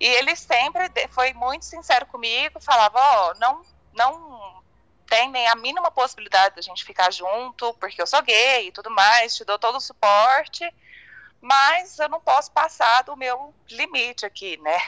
E 0.00 0.06
ele 0.06 0.34
sempre 0.34 0.90
foi 1.10 1.32
muito 1.32 1.64
sincero 1.64 2.06
comigo, 2.06 2.58
falava, 2.60 2.98
ó, 2.98 3.30
oh, 3.30 3.38
não, 3.38 3.62
não 3.92 4.45
tem 5.16 5.30
nem 5.30 5.48
a 5.48 5.54
mínima 5.54 5.90
possibilidade 5.90 6.56
da 6.56 6.62
gente 6.62 6.84
ficar 6.84 7.10
junto, 7.10 7.72
porque 7.74 8.02
eu 8.02 8.06
sou 8.06 8.20
gay 8.20 8.68
e 8.68 8.72
tudo 8.72 8.90
mais, 8.90 9.34
te 9.34 9.46
dou 9.46 9.58
todo 9.58 9.76
o 9.76 9.80
suporte, 9.80 10.70
mas 11.40 11.98
eu 11.98 12.08
não 12.10 12.20
posso 12.20 12.52
passar 12.52 13.02
do 13.02 13.16
meu 13.16 13.54
limite 13.70 14.26
aqui, 14.26 14.58
né? 14.58 14.78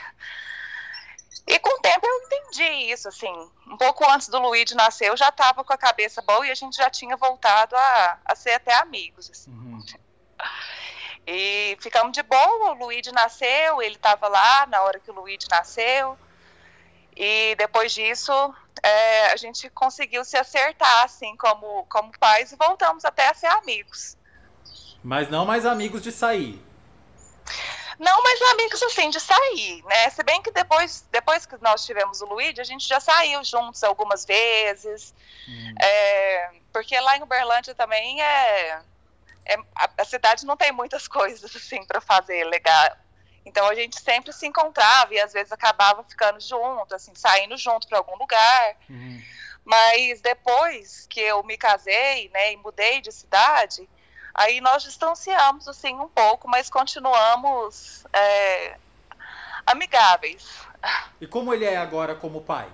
E 1.46 1.58
com 1.58 1.70
o 1.70 1.80
tempo 1.80 2.06
eu 2.06 2.22
entendi 2.24 2.92
isso, 2.92 3.08
assim, 3.08 3.32
um 3.66 3.76
pouco 3.78 4.04
antes 4.10 4.28
do 4.28 4.38
Luigi 4.38 4.74
nascer, 4.74 5.06
eu 5.06 5.16
já 5.16 5.30
estava 5.30 5.64
com 5.64 5.72
a 5.72 5.78
cabeça 5.78 6.20
boa 6.20 6.46
e 6.46 6.50
a 6.50 6.54
gente 6.54 6.76
já 6.76 6.90
tinha 6.90 7.16
voltado 7.16 7.74
a, 7.74 8.18
a 8.26 8.36
ser 8.36 8.52
até 8.52 8.74
amigos, 8.74 9.30
assim. 9.30 9.50
Uhum. 9.50 9.82
E 11.26 11.78
ficamos 11.80 12.12
de 12.12 12.22
boa, 12.22 12.72
o 12.72 12.74
Luigi 12.74 13.12
nasceu, 13.12 13.80
ele 13.80 13.94
estava 13.94 14.28
lá 14.28 14.66
na 14.66 14.82
hora 14.82 15.00
que 15.00 15.10
o 15.10 15.14
Luigi 15.14 15.48
nasceu, 15.50 16.18
e 17.18 17.56
depois 17.56 17.92
disso, 17.92 18.32
é, 18.80 19.32
a 19.32 19.36
gente 19.36 19.68
conseguiu 19.70 20.24
se 20.24 20.36
acertar, 20.36 21.02
assim, 21.02 21.36
como, 21.36 21.84
como 21.86 22.16
pais, 22.16 22.52
e 22.52 22.56
voltamos 22.56 23.04
até 23.04 23.28
a 23.28 23.34
ser 23.34 23.48
amigos. 23.48 24.16
Mas 25.02 25.28
não 25.28 25.44
mais 25.44 25.66
amigos 25.66 26.00
de 26.00 26.12
sair. 26.12 26.64
Não, 27.98 28.22
mas 28.22 28.40
amigos 28.52 28.80
assim, 28.84 29.10
de 29.10 29.18
sair, 29.18 29.82
né? 29.84 30.08
Se 30.10 30.22
bem 30.22 30.40
que 30.40 30.52
depois, 30.52 31.04
depois 31.10 31.44
que 31.44 31.56
nós 31.60 31.84
tivemos 31.84 32.20
o 32.20 32.26
Luigi, 32.26 32.60
a 32.60 32.64
gente 32.64 32.86
já 32.86 33.00
saiu 33.00 33.42
juntos 33.42 33.82
algumas 33.82 34.24
vezes. 34.24 35.12
Hum. 35.48 35.74
É, 35.82 36.50
porque 36.72 36.98
lá 37.00 37.16
em 37.16 37.22
Uberlândia 37.22 37.74
também 37.74 38.22
é. 38.22 38.80
é 39.44 39.56
a, 39.74 39.90
a, 39.98 40.04
cidade 40.04 40.46
não 40.46 40.56
tem 40.56 40.70
muitas 40.70 41.08
coisas 41.08 41.54
assim 41.56 41.84
para 41.84 42.00
fazer 42.00 42.44
legal. 42.44 42.96
Então 43.48 43.66
a 43.66 43.74
gente 43.74 43.98
sempre 44.00 44.32
se 44.32 44.46
encontrava 44.46 45.14
e 45.14 45.20
às 45.20 45.32
vezes 45.32 45.50
acabava 45.50 46.04
ficando 46.04 46.38
junto, 46.38 46.94
assim, 46.94 47.12
saindo 47.14 47.56
junto 47.56 47.88
para 47.88 47.98
algum 47.98 48.16
lugar. 48.16 48.76
Uhum. 48.88 49.22
Mas 49.64 50.20
depois 50.20 51.06
que 51.08 51.20
eu 51.20 51.42
me 51.42 51.56
casei, 51.56 52.28
né, 52.28 52.52
e 52.52 52.56
mudei 52.58 53.00
de 53.00 53.10
cidade, 53.10 53.88
aí 54.34 54.60
nós 54.60 54.82
distanciamos 54.82 55.66
assim 55.66 55.94
um 55.94 56.08
pouco, 56.08 56.46
mas 56.46 56.70
continuamos 56.70 58.04
é, 58.12 58.76
amigáveis. 59.66 60.46
E 61.20 61.26
como 61.26 61.52
ele 61.52 61.64
é 61.64 61.76
agora 61.76 62.14
como 62.14 62.42
pai? 62.42 62.68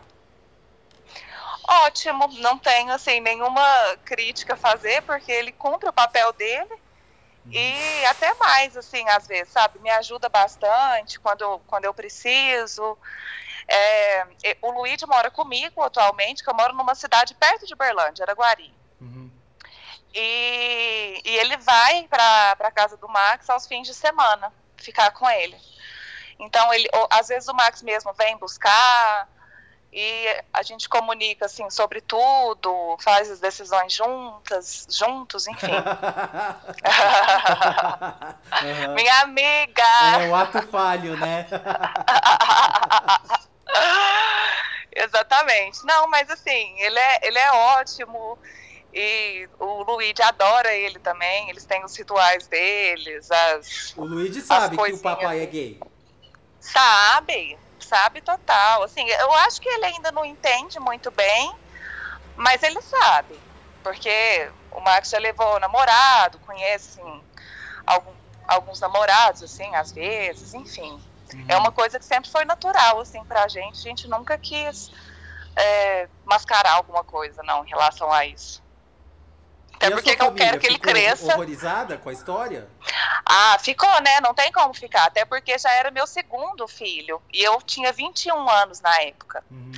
Ótimo, 1.67 2.29
não 2.41 2.59
tenho 2.59 2.93
assim 2.93 3.21
nenhuma 3.21 3.97
crítica 4.05 4.55
a 4.55 4.57
fazer, 4.57 5.03
porque 5.03 5.33
ele 5.33 5.53
cumpre 5.53 5.89
o 5.89 5.93
papel 5.93 6.33
dele 6.35 6.84
e 7.51 8.07
até 8.07 8.33
mais, 8.35 8.77
assim, 8.77 9.07
às 9.11 9.27
vezes, 9.27 9.53
sabe? 9.53 9.79
Me 9.81 9.91
ajuda 9.91 10.29
bastante 10.29 11.21
quando, 11.21 11.61
quando 11.67 11.85
eu 11.85 11.93
preciso. 11.93 12.97
É, 13.69 14.27
o 14.63 14.71
Luigi 14.71 15.07
mora 15.07 15.31
comigo 15.31 15.83
atualmente, 15.83 16.43
que 16.43 16.49
eu 16.49 16.55
moro 16.55 16.75
numa 16.75 16.95
cidade 16.95 17.35
perto 17.35 17.67
de 17.67 17.75
Berlândia, 17.75 18.25
Araguari. 18.25 18.73
Uhum. 19.01 19.31
E, 20.15 21.21
e 21.25 21.37
ele 21.37 21.57
vai 21.59 22.07
para 22.09 22.57
a 22.59 22.71
casa 22.71 22.97
do 22.97 23.09
Max 23.09 23.49
aos 23.51 23.67
fins 23.67 23.87
de 23.87 23.95
semana, 23.95 24.53
ficar 24.77 25.11
com 25.11 25.29
ele. 25.29 25.57
Então, 26.39 26.73
ele, 26.73 26.89
às 27.11 27.29
vezes 27.29 27.49
o 27.49 27.55
Max 27.55 27.83
mesmo 27.83 28.13
vem 28.15 28.37
buscar, 28.37 29.29
e 29.97 30.43
a 30.53 30.61
gente 30.65 30.89
comunica 30.89 31.47
assim 31.47 31.71
sobre 31.71 32.01
tudo, 32.01 32.97
faz 33.01 33.31
as 33.31 33.39
decisões 33.39 33.93
juntas, 33.93 34.89
juntos, 34.91 35.47
enfim. 35.47 35.71
uhum. 38.61 38.95
Minha 38.95 39.21
amiga. 39.21 39.85
É 40.21 40.29
o 40.29 40.35
ato 40.35 40.61
falho, 40.67 41.17
né? 41.17 41.47
Exatamente. 44.91 45.87
Não, 45.87 46.09
mas 46.09 46.29
assim, 46.29 46.75
ele 46.81 46.99
é, 46.99 47.29
ele 47.29 47.39
é 47.39 47.53
ótimo. 47.53 48.37
E 48.93 49.49
o 49.61 49.85
Luigi 49.85 50.23
adora 50.23 50.75
ele 50.75 50.99
também. 50.99 51.51
Eles 51.51 51.65
têm 51.65 51.85
os 51.85 51.97
rituais 51.97 52.49
deles. 52.49 53.31
As, 53.31 53.95
o 53.97 54.05
Luigi 54.05 54.41
sabe 54.41 54.77
que 54.77 54.93
o 54.93 54.99
papai 54.99 55.41
é 55.41 55.47
gay. 55.47 55.81
Sabe, 56.59 57.57
sabe 57.85 58.21
total. 58.21 58.83
Assim, 58.83 59.09
eu 59.09 59.33
acho 59.35 59.61
que 59.61 59.69
ele 59.69 59.87
ainda 59.87 60.11
não 60.11 60.25
entende 60.25 60.81
muito 60.81 61.11
bem, 61.11 61.55
mas 62.37 62.63
ele 62.63 62.81
sabe. 62.83 63.39
Porque 63.83 64.51
o 64.71 64.81
Max 64.81 65.11
já 65.11 65.19
levou 65.19 65.61
namorado, 65.61 66.39
conhece 66.41 67.01
assim, 67.01 67.23
algum, 67.87 68.13
alguns 68.49 68.81
namorados, 68.81 69.43
assim, 69.43 69.75
às 69.77 69.93
vezes, 69.93 70.55
enfim. 70.55 71.01
Uhum. 71.33 71.45
É 71.49 71.57
uma 71.57 71.71
coisa 71.71 71.99
que 71.99 72.05
sempre 72.05 72.31
foi 72.31 72.45
natural, 72.45 73.01
assim, 73.01 73.23
pra 73.25 73.47
gente. 73.47 73.79
A 73.79 73.83
gente 73.83 74.09
nunca 74.09 74.39
quis 74.39 74.91
é, 75.55 76.09
mascarar 76.25 76.73
alguma 76.73 77.05
coisa, 77.05 77.43
não, 77.43 77.65
em 77.65 77.69
relação 77.69 78.11
a 78.11 78.25
isso. 78.25 78.64
Até 79.77 79.91
porque 79.91 80.11
eu 80.11 80.33
quero 80.33 80.59
que 80.59 80.67
ele 80.67 80.79
cresça. 80.79 81.35
horrorizada 81.35 81.99
com 81.99 82.09
a 82.09 82.13
história? 82.13 82.69
Ah, 83.25 83.59
ficou, 83.59 84.01
né? 84.03 84.21
Não 84.21 84.35
tem 84.35 84.51
como 84.53 84.73
ficar. 84.75 85.05
Até 85.07 85.25
porque 85.25 85.59
já 85.59 85.73
era 85.73 85.91
meu 85.91 86.07
segundo 86.07 86.67
filho. 86.69 87.21
E 87.33 87.43
eu 87.43 87.61
tinha 87.63 87.93
21 87.93 88.49
anos 88.49 88.81
na 88.81 89.03
época. 89.03 89.45
Uhum. 89.51 89.73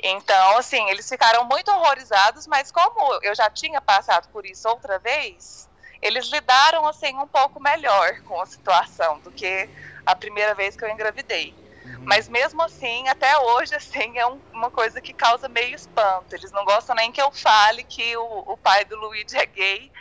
Então, 0.00 0.58
assim, 0.58 0.86
eles 0.90 1.08
ficaram 1.08 1.44
muito 1.44 1.70
horrorizados, 1.70 2.46
mas 2.46 2.70
como 2.70 3.18
eu 3.22 3.34
já 3.34 3.48
tinha 3.48 3.80
passado 3.80 4.28
por 4.28 4.44
isso 4.44 4.68
outra 4.68 4.98
vez, 4.98 5.66
eles 6.02 6.26
lidaram, 6.26 6.86
assim, 6.86 7.16
um 7.16 7.26
pouco 7.26 7.58
melhor 7.58 8.20
com 8.22 8.38
a 8.38 8.44
situação 8.44 9.18
do 9.20 9.32
que 9.32 9.68
a 10.04 10.14
primeira 10.14 10.54
vez 10.54 10.76
que 10.76 10.84
eu 10.84 10.90
engravidei. 10.90 11.54
Uhum. 11.84 12.04
Mas 12.04 12.28
mesmo 12.28 12.62
assim, 12.62 13.06
até 13.08 13.36
hoje, 13.38 13.74
assim, 13.74 14.18
é 14.18 14.26
um, 14.26 14.40
uma 14.52 14.70
coisa 14.70 15.00
que 15.00 15.12
causa 15.12 15.48
meio 15.48 15.74
espanto. 15.74 16.34
Eles 16.34 16.50
não 16.52 16.64
gostam 16.64 16.94
nem 16.96 17.12
que 17.12 17.20
eu 17.20 17.30
fale 17.30 17.84
que 17.84 18.16
o, 18.16 18.52
o 18.52 18.56
pai 18.56 18.84
do 18.84 18.96
Luigi 18.96 19.36
é 19.36 19.46
gay. 19.46 19.92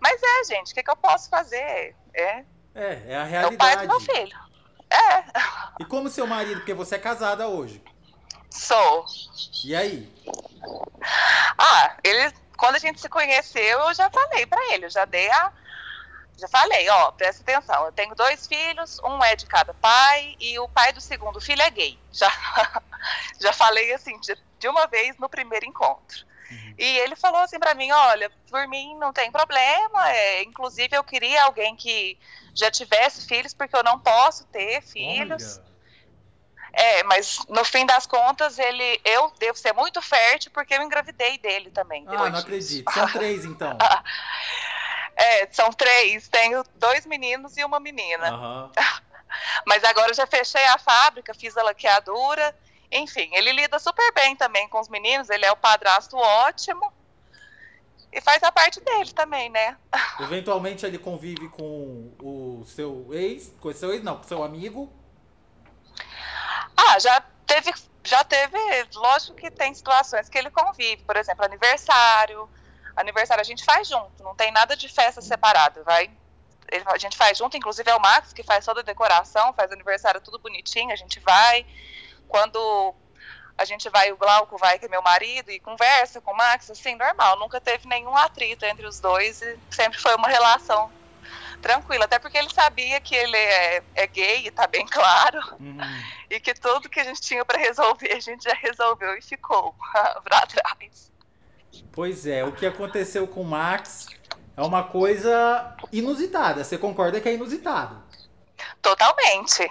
Mas 0.00 0.20
é, 0.22 0.44
gente, 0.44 0.72
o 0.72 0.74
que, 0.74 0.82
que 0.82 0.90
eu 0.90 0.96
posso 0.96 1.28
fazer? 1.28 1.94
É, 2.14 2.44
é, 2.74 3.02
é 3.08 3.16
a 3.16 3.24
realidade. 3.24 3.52
É 3.52 3.54
o 3.54 3.58
pai 3.58 3.76
do 3.76 3.88
meu 3.88 4.00
filho. 4.00 4.38
É. 4.90 5.24
E 5.80 5.84
como 5.84 6.08
seu 6.08 6.26
marido, 6.26 6.56
porque 6.56 6.74
você 6.74 6.96
é 6.96 6.98
casada 6.98 7.48
hoje? 7.48 7.82
Sou. 8.50 9.06
E 9.64 9.74
aí? 9.74 10.12
Ah, 11.56 11.96
ele, 12.04 12.32
quando 12.56 12.76
a 12.76 12.78
gente 12.78 13.00
se 13.00 13.08
conheceu, 13.08 13.80
eu 13.80 13.94
já 13.94 14.10
falei 14.10 14.44
para 14.44 14.74
ele, 14.74 14.86
eu 14.86 14.90
já 14.90 15.04
dei 15.06 15.30
a, 15.30 15.52
já 16.42 16.48
falei, 16.48 16.88
ó, 16.90 17.12
presta 17.12 17.40
atenção, 17.42 17.84
eu 17.84 17.92
tenho 17.92 18.16
dois 18.16 18.48
filhos, 18.48 18.98
um 19.04 19.22
é 19.22 19.36
de 19.36 19.46
cada 19.46 19.72
pai 19.74 20.34
e 20.40 20.58
o 20.58 20.68
pai 20.68 20.92
do 20.92 21.00
segundo 21.00 21.40
filho 21.40 21.62
é 21.62 21.70
gay. 21.70 21.96
Já, 22.10 22.28
já 23.40 23.52
falei 23.52 23.92
assim, 23.94 24.18
de, 24.18 24.36
de 24.58 24.66
uma 24.66 24.88
vez 24.88 25.16
no 25.18 25.28
primeiro 25.28 25.64
encontro. 25.64 26.26
Uhum. 26.50 26.74
E 26.76 26.98
ele 26.98 27.14
falou 27.14 27.40
assim 27.42 27.60
para 27.60 27.74
mim, 27.74 27.92
olha, 27.92 28.28
por 28.50 28.66
mim 28.66 28.96
não 28.98 29.12
tem 29.12 29.30
problema, 29.30 30.10
é, 30.10 30.42
inclusive 30.42 30.96
eu 30.96 31.04
queria 31.04 31.44
alguém 31.44 31.76
que 31.76 32.18
já 32.52 32.72
tivesse 32.72 33.24
filhos, 33.24 33.54
porque 33.54 33.76
eu 33.76 33.84
não 33.84 34.00
posso 34.00 34.44
ter 34.46 34.82
filhos. 34.82 35.58
Olha. 35.58 35.72
É, 36.72 37.04
mas 37.04 37.38
no 37.48 37.64
fim 37.64 37.86
das 37.86 38.04
contas, 38.04 38.58
ele, 38.58 39.00
eu 39.04 39.30
devo 39.38 39.56
ser 39.56 39.74
muito 39.74 40.02
fértil 40.02 40.50
porque 40.52 40.74
eu 40.74 40.82
engravidei 40.82 41.38
dele 41.38 41.70
também. 41.70 42.04
Ah, 42.08 42.14
não 42.14 42.30
disso. 42.30 42.42
acredito. 42.42 42.92
São 42.92 43.12
três, 43.12 43.44
então. 43.44 43.78
É, 45.16 45.46
são 45.50 45.72
três. 45.72 46.28
Tenho 46.28 46.64
dois 46.76 47.06
meninos 47.06 47.56
e 47.56 47.64
uma 47.64 47.80
menina. 47.80 48.34
Uhum. 48.34 48.72
Mas 49.66 49.82
agora 49.84 50.10
eu 50.10 50.14
já 50.14 50.26
fechei 50.26 50.64
a 50.66 50.78
fábrica, 50.78 51.34
fiz 51.34 51.56
a 51.56 51.62
laqueadura. 51.62 52.56
Enfim, 52.90 53.30
ele 53.32 53.52
lida 53.52 53.78
super 53.78 54.12
bem 54.12 54.36
também 54.36 54.68
com 54.68 54.80
os 54.80 54.88
meninos. 54.88 55.30
Ele 55.30 55.44
é 55.44 55.52
o 55.52 55.56
padrasto 55.56 56.16
ótimo. 56.16 56.92
E 58.12 58.20
faz 58.20 58.42
a 58.42 58.52
parte 58.52 58.78
dele 58.80 59.10
também, 59.12 59.48
né? 59.48 59.76
Eventualmente 60.20 60.84
ele 60.84 60.98
convive 60.98 61.48
com 61.48 62.12
o 62.22 62.62
seu 62.66 63.08
ex, 63.10 63.54
com 63.58 63.68
o 63.68 63.72
seu 63.72 63.92
ex, 63.92 64.02
não, 64.02 64.16
com 64.16 64.24
o 64.24 64.28
seu 64.28 64.42
amigo. 64.42 64.92
Ah, 66.76 66.98
já 66.98 67.22
teve, 67.46 67.72
já 68.04 68.22
teve, 68.22 68.58
lógico 68.94 69.34
que 69.34 69.50
tem 69.50 69.72
situações 69.72 70.28
que 70.28 70.36
ele 70.36 70.50
convive, 70.50 71.02
por 71.04 71.16
exemplo, 71.16 71.44
aniversário, 71.44 72.48
aniversário 72.96 73.40
a 73.40 73.44
gente 73.44 73.64
faz 73.64 73.88
junto, 73.88 74.22
não 74.22 74.34
tem 74.34 74.50
nada 74.50 74.76
de 74.76 74.88
festa 74.88 75.20
separado, 75.20 75.82
vai. 75.84 76.10
A 76.86 76.98
gente 76.98 77.16
faz 77.16 77.36
junto, 77.36 77.56
inclusive 77.56 77.90
é 77.90 77.94
o 77.94 78.00
Max 78.00 78.32
que 78.32 78.42
faz 78.42 78.64
toda 78.64 78.80
a 78.80 78.84
decoração, 78.84 79.52
faz 79.52 79.70
aniversário 79.70 80.20
tudo 80.20 80.38
bonitinho, 80.38 80.92
a 80.92 80.96
gente 80.96 81.20
vai. 81.20 81.66
Quando 82.28 82.94
a 83.58 83.64
gente 83.64 83.88
vai, 83.90 84.10
o 84.10 84.16
Glauco 84.16 84.56
vai, 84.56 84.78
que 84.78 84.86
é 84.86 84.88
meu 84.88 85.02
marido, 85.02 85.50
e 85.50 85.60
conversa 85.60 86.20
com 86.20 86.32
o 86.32 86.36
Max, 86.36 86.70
assim, 86.70 86.94
normal, 86.94 87.38
nunca 87.38 87.60
teve 87.60 87.86
nenhum 87.86 88.16
atrito 88.16 88.64
entre 88.64 88.86
os 88.86 89.00
dois 89.00 89.42
e 89.42 89.58
sempre 89.70 89.98
foi 89.98 90.14
uma 90.14 90.28
relação 90.28 90.90
tranquila, 91.60 92.06
até 92.06 92.18
porque 92.18 92.36
ele 92.36 92.52
sabia 92.52 93.00
que 93.00 93.14
ele 93.14 93.36
é, 93.36 93.82
é 93.94 94.06
gay, 94.06 94.50
tá 94.50 94.66
bem 94.66 94.84
claro, 94.84 95.38
uhum. 95.60 95.78
e 96.28 96.40
que 96.40 96.54
tudo 96.54 96.88
que 96.88 96.98
a 96.98 97.04
gente 97.04 97.20
tinha 97.20 97.44
para 97.44 97.58
resolver, 97.58 98.12
a 98.12 98.20
gente 98.20 98.42
já 98.42 98.54
resolveu 98.54 99.16
e 99.16 99.22
ficou 99.22 99.74
para 100.24 100.46
trás. 100.46 101.11
Pois 101.92 102.26
é, 102.26 102.44
o 102.44 102.52
que 102.52 102.66
aconteceu 102.66 103.26
com 103.26 103.42
o 103.42 103.44
Max 103.44 104.06
é 104.56 104.62
uma 104.62 104.84
coisa 104.84 105.76
inusitada. 105.90 106.64
Você 106.64 106.76
concorda 106.76 107.20
que 107.20 107.28
é 107.28 107.34
inusitado? 107.34 108.02
Totalmente. 108.80 109.70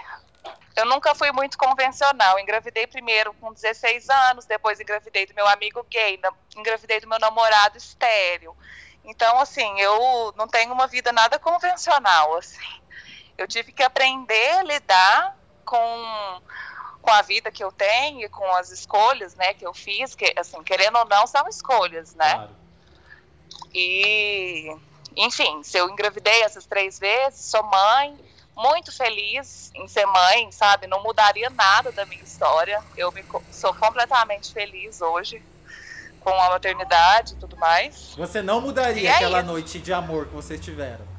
Eu 0.74 0.86
nunca 0.86 1.14
fui 1.14 1.30
muito 1.32 1.58
convencional. 1.58 2.38
Engravidei 2.38 2.86
primeiro 2.86 3.32
com 3.34 3.52
16 3.52 4.08
anos, 4.08 4.46
depois 4.46 4.80
engravidei 4.80 5.26
do 5.26 5.34
meu 5.34 5.46
amigo 5.48 5.84
gay, 5.90 6.18
engravidei 6.56 7.00
do 7.00 7.08
meu 7.08 7.18
namorado 7.18 7.76
estéreo. 7.76 8.56
Então, 9.04 9.40
assim, 9.40 9.80
eu 9.80 10.32
não 10.36 10.46
tenho 10.46 10.72
uma 10.72 10.86
vida 10.86 11.12
nada 11.12 11.38
convencional, 11.38 12.36
assim. 12.36 12.80
Eu 13.36 13.46
tive 13.48 13.72
que 13.72 13.82
aprender 13.82 14.50
a 14.58 14.62
lidar 14.62 15.36
com, 15.64 16.42
com 17.02 17.10
a 17.10 17.20
vida 17.20 17.50
que 17.50 17.62
eu 17.62 17.72
tenho 17.72 18.20
e 18.20 18.28
com 18.28 18.46
as 18.54 18.70
escolhas, 18.70 19.34
né, 19.34 19.52
que 19.52 19.66
eu 19.66 19.74
fiz, 19.74 20.14
que, 20.14 20.32
assim, 20.38 20.62
querendo 20.62 20.96
ou 20.96 21.04
não, 21.04 21.26
são 21.26 21.46
escolhas, 21.48 22.14
né? 22.14 22.32
Claro. 22.32 22.50
E, 23.74 24.74
enfim, 25.16 25.62
se 25.64 25.76
eu 25.76 25.90
engravidei 25.90 26.42
essas 26.42 26.64
três 26.64 26.98
vezes, 26.98 27.40
sou 27.40 27.62
mãe, 27.64 28.16
muito 28.56 28.94
feliz 28.96 29.72
em 29.74 29.88
ser 29.88 30.06
mãe, 30.06 30.52
sabe? 30.52 30.86
Não 30.86 31.02
mudaria 31.02 31.50
nada 31.50 31.90
da 31.90 32.06
minha 32.06 32.22
história. 32.22 32.82
Eu 32.96 33.10
me, 33.10 33.24
sou 33.50 33.74
completamente 33.74 34.52
feliz 34.52 35.00
hoje 35.00 35.42
com 36.20 36.30
a 36.30 36.50
maternidade 36.50 37.34
e 37.34 37.36
tudo 37.36 37.56
mais. 37.56 38.14
Você 38.16 38.40
não 38.40 38.60
mudaria 38.60 39.10
é 39.10 39.14
aquela 39.14 39.42
noite 39.42 39.80
de 39.80 39.92
amor 39.92 40.26
que 40.26 40.34
vocês 40.34 40.60
tiveram? 40.60 41.11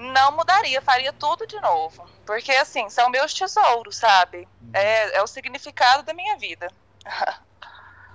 Não 0.00 0.32
mudaria, 0.32 0.80
faria 0.80 1.12
tudo 1.12 1.46
de 1.46 1.60
novo. 1.60 2.08
Porque, 2.24 2.50
assim, 2.52 2.88
são 2.88 3.10
meus 3.10 3.34
tesouros, 3.34 3.98
sabe? 3.98 4.48
Uhum. 4.62 4.70
É, 4.72 5.18
é 5.18 5.22
o 5.22 5.26
significado 5.26 6.02
da 6.02 6.14
minha 6.14 6.38
vida. 6.38 6.68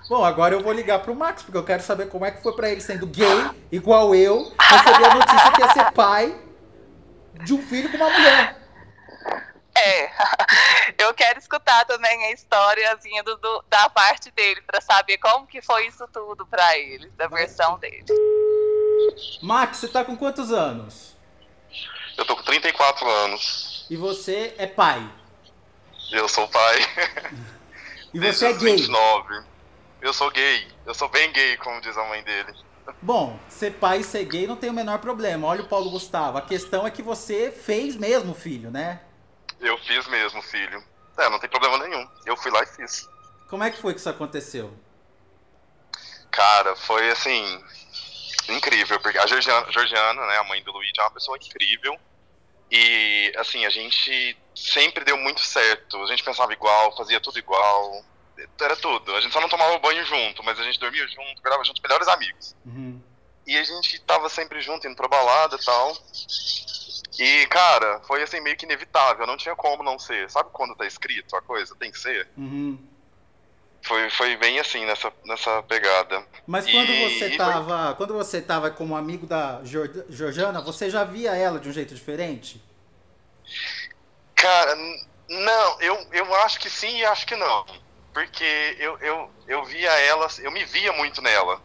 Bom, 0.10 0.24
agora 0.24 0.56
eu 0.56 0.62
vou 0.62 0.74
ligar 0.74 1.00
pro 1.00 1.16
Max, 1.16 1.44
porque 1.44 1.58
eu 1.58 1.64
quero 1.64 1.84
saber 1.84 2.10
como 2.10 2.26
é 2.26 2.32
que 2.32 2.42
foi 2.42 2.56
para 2.56 2.70
ele 2.70 2.82
sendo 2.82 3.08
gay, 3.08 3.28
igual 3.72 4.14
eu, 4.14 4.54
receber 4.60 5.06
a 5.06 5.16
notícia 5.16 5.52
que 5.52 5.62
ia 5.62 5.74
ser 5.74 5.92
pai 5.94 6.40
de 7.44 7.54
um 7.54 7.62
filho 7.62 7.90
com 7.90 7.98
uma 7.98 8.10
mulher. 8.10 8.56
É, 9.76 10.12
eu 11.04 11.14
quero 11.14 11.40
escutar 11.40 11.86
também 11.86 12.26
a 12.26 12.32
historiazinha 12.32 13.24
do, 13.24 13.36
do 13.38 13.64
da 13.68 13.90
parte 13.90 14.32
dele, 14.32 14.62
para 14.62 14.80
saber 14.80 15.18
como 15.18 15.48
que 15.48 15.62
foi 15.62 15.88
isso 15.88 16.08
tudo 16.08 16.46
para 16.46 16.78
ele, 16.78 17.10
da 17.12 17.28
versão 17.28 17.78
dele. 17.80 18.06
Max, 19.42 19.78
você 19.78 19.88
tá 19.88 20.06
com 20.06 20.16
quantos 20.16 20.52
anos? 20.52 21.15
Eu 22.18 22.26
tô 22.26 22.36
com 22.36 22.44
34 22.44 23.10
anos. 23.10 23.86
E 23.90 23.96
você 23.96 24.54
é 24.58 24.68
pai? 24.68 25.08
Eu 26.12 26.28
sou 26.28 26.48
pai. 26.48 26.80
E 28.14 28.20
você 28.20 28.46
é 28.46 28.54
gay? 28.54 28.78
29. 28.78 29.44
Eu 30.02 30.14
sou 30.14 30.32
gay. 30.32 30.66
Eu 30.86 30.94
sou 30.94 31.10
bem 31.10 31.34
gay, 31.34 31.58
como 31.58 31.82
diz 31.82 31.98
a 31.98 32.04
mãe 32.06 32.24
dele. 32.24 32.54
Bom, 33.02 33.38
ser 33.50 33.72
pai 33.72 34.00
e 34.00 34.04
ser 34.06 34.24
gay 34.24 34.48
não 34.48 34.56
tem 34.56 34.70
o 34.70 34.74
menor 34.74 35.00
problema. 35.00 35.46
Olha 35.48 35.64
o 35.64 35.68
Paulo 35.68 35.90
Gustavo. 35.90 36.38
A 36.38 36.42
questão 36.42 36.88
é 36.88 36.92
que 36.92 37.02
você 37.02 37.52
fez 37.52 37.98
mesmo 37.98 38.34
filho, 38.34 38.72
né? 38.72 39.02
Eu 39.60 39.78
fiz 39.80 40.08
mesmo 40.08 40.42
filho. 40.42 40.82
É, 41.18 41.30
não 41.30 41.40
tem 41.40 41.50
problema 41.50 41.78
nenhum. 41.78 42.08
Eu 42.26 42.38
fui 42.38 42.52
lá 42.52 42.64
e 42.64 42.68
fiz. 42.68 43.06
Como 43.50 43.66
é 43.66 43.70
que 43.70 43.82
foi 43.82 43.94
que 43.94 44.00
isso 44.00 44.10
aconteceu? 44.10 44.74
Cara, 46.32 46.76
foi 46.78 47.10
assim. 47.12 47.64
Incrível, 48.50 49.00
porque 49.00 49.18
a 49.18 49.26
Georgiana, 49.26 49.72
Georgiana, 49.72 50.26
né, 50.28 50.38
a 50.38 50.44
mãe 50.44 50.62
do 50.64 50.72
Luigi, 50.72 50.94
é 50.98 51.02
uma 51.02 51.12
pessoa 51.12 51.38
incrível. 51.38 51.98
E, 52.72 53.34
assim, 53.38 53.66
a 53.66 53.70
gente 53.70 54.38
sempre 54.56 55.04
deu 55.04 55.18
muito 55.18 55.42
certo. 55.42 56.02
A 56.04 56.08
gente 56.08 56.24
pensava 56.24 56.54
igual, 56.54 56.96
fazia 56.96 57.20
tudo 57.20 57.38
igual 57.40 58.04
era 58.62 58.76
tudo. 58.76 59.16
A 59.16 59.22
gente 59.22 59.32
só 59.32 59.40
não 59.40 59.50
tomava 59.50 59.78
banho 59.80 60.04
junto, 60.06 60.44
mas 60.44 60.60
a 60.60 60.64
gente 60.64 60.80
dormia 60.80 61.08
junto, 61.08 61.42
virava 61.42 61.64
junto, 61.64 61.82
melhores 61.82 62.08
amigos. 62.08 62.56
Uhum. 62.66 63.02
E 63.48 63.58
a 63.58 63.64
gente 63.64 64.00
tava 64.02 64.28
sempre 64.30 64.60
junto, 64.62 64.88
indo 64.88 64.96
pra 64.96 65.08
balada 65.08 65.56
e 65.56 65.64
tal. 65.64 65.98
E, 67.18 67.48
cara, 67.48 68.02
foi 68.02 68.24
assim, 68.24 68.42
meio 68.42 68.58
que 68.58 68.66
inevitável, 68.66 69.26
não 69.26 69.38
tinha 69.38 69.56
como 69.56 69.84
não 69.84 69.98
ser. 69.98 70.30
Sabe 70.30 70.50
quando 70.52 70.76
tá 70.76 70.86
escrito 70.86 71.36
a 71.36 71.42
coisa? 71.42 71.76
Tem 71.76 71.92
que 71.92 72.00
ser. 72.00 72.28
Uhum. 72.36 72.78
Foi, 73.86 74.10
foi 74.10 74.36
bem 74.38 74.60
assim 74.60 74.86
nessa, 74.86 75.12
nessa 75.26 75.62
pegada. 75.64 76.26
Mas 76.48 76.66
quando 76.66 76.90
e, 76.90 77.20
você 77.20 77.38
tava. 77.38 77.88
Foi... 77.88 77.96
Quando 77.96 78.14
você 78.14 78.42
tava 78.42 78.72
como 78.72 78.96
amigo 78.96 79.28
da 79.28 79.62
Georgiana, 79.64 80.62
você 80.62 80.90
já 80.90 81.04
via 81.04 81.36
ela 81.36 81.60
de 81.60 81.70
um 81.70 81.72
jeito 81.72 81.94
diferente? 81.94 82.64
Cara, 84.34 84.76
não, 85.30 85.82
eu, 85.82 86.08
eu 86.12 86.36
acho 86.38 86.60
que 86.60 86.70
sim 86.70 86.98
e 86.98 87.06
acho 87.06 87.28
que 87.28 87.36
não 87.36 87.66
porque 88.16 88.78
eu, 88.80 88.98
eu, 89.00 89.30
eu 89.46 89.66
via 89.66 89.92
ela, 90.00 90.26
eu 90.40 90.50
me 90.50 90.64
via 90.64 90.94
muito 90.94 91.22
nela. 91.22 91.62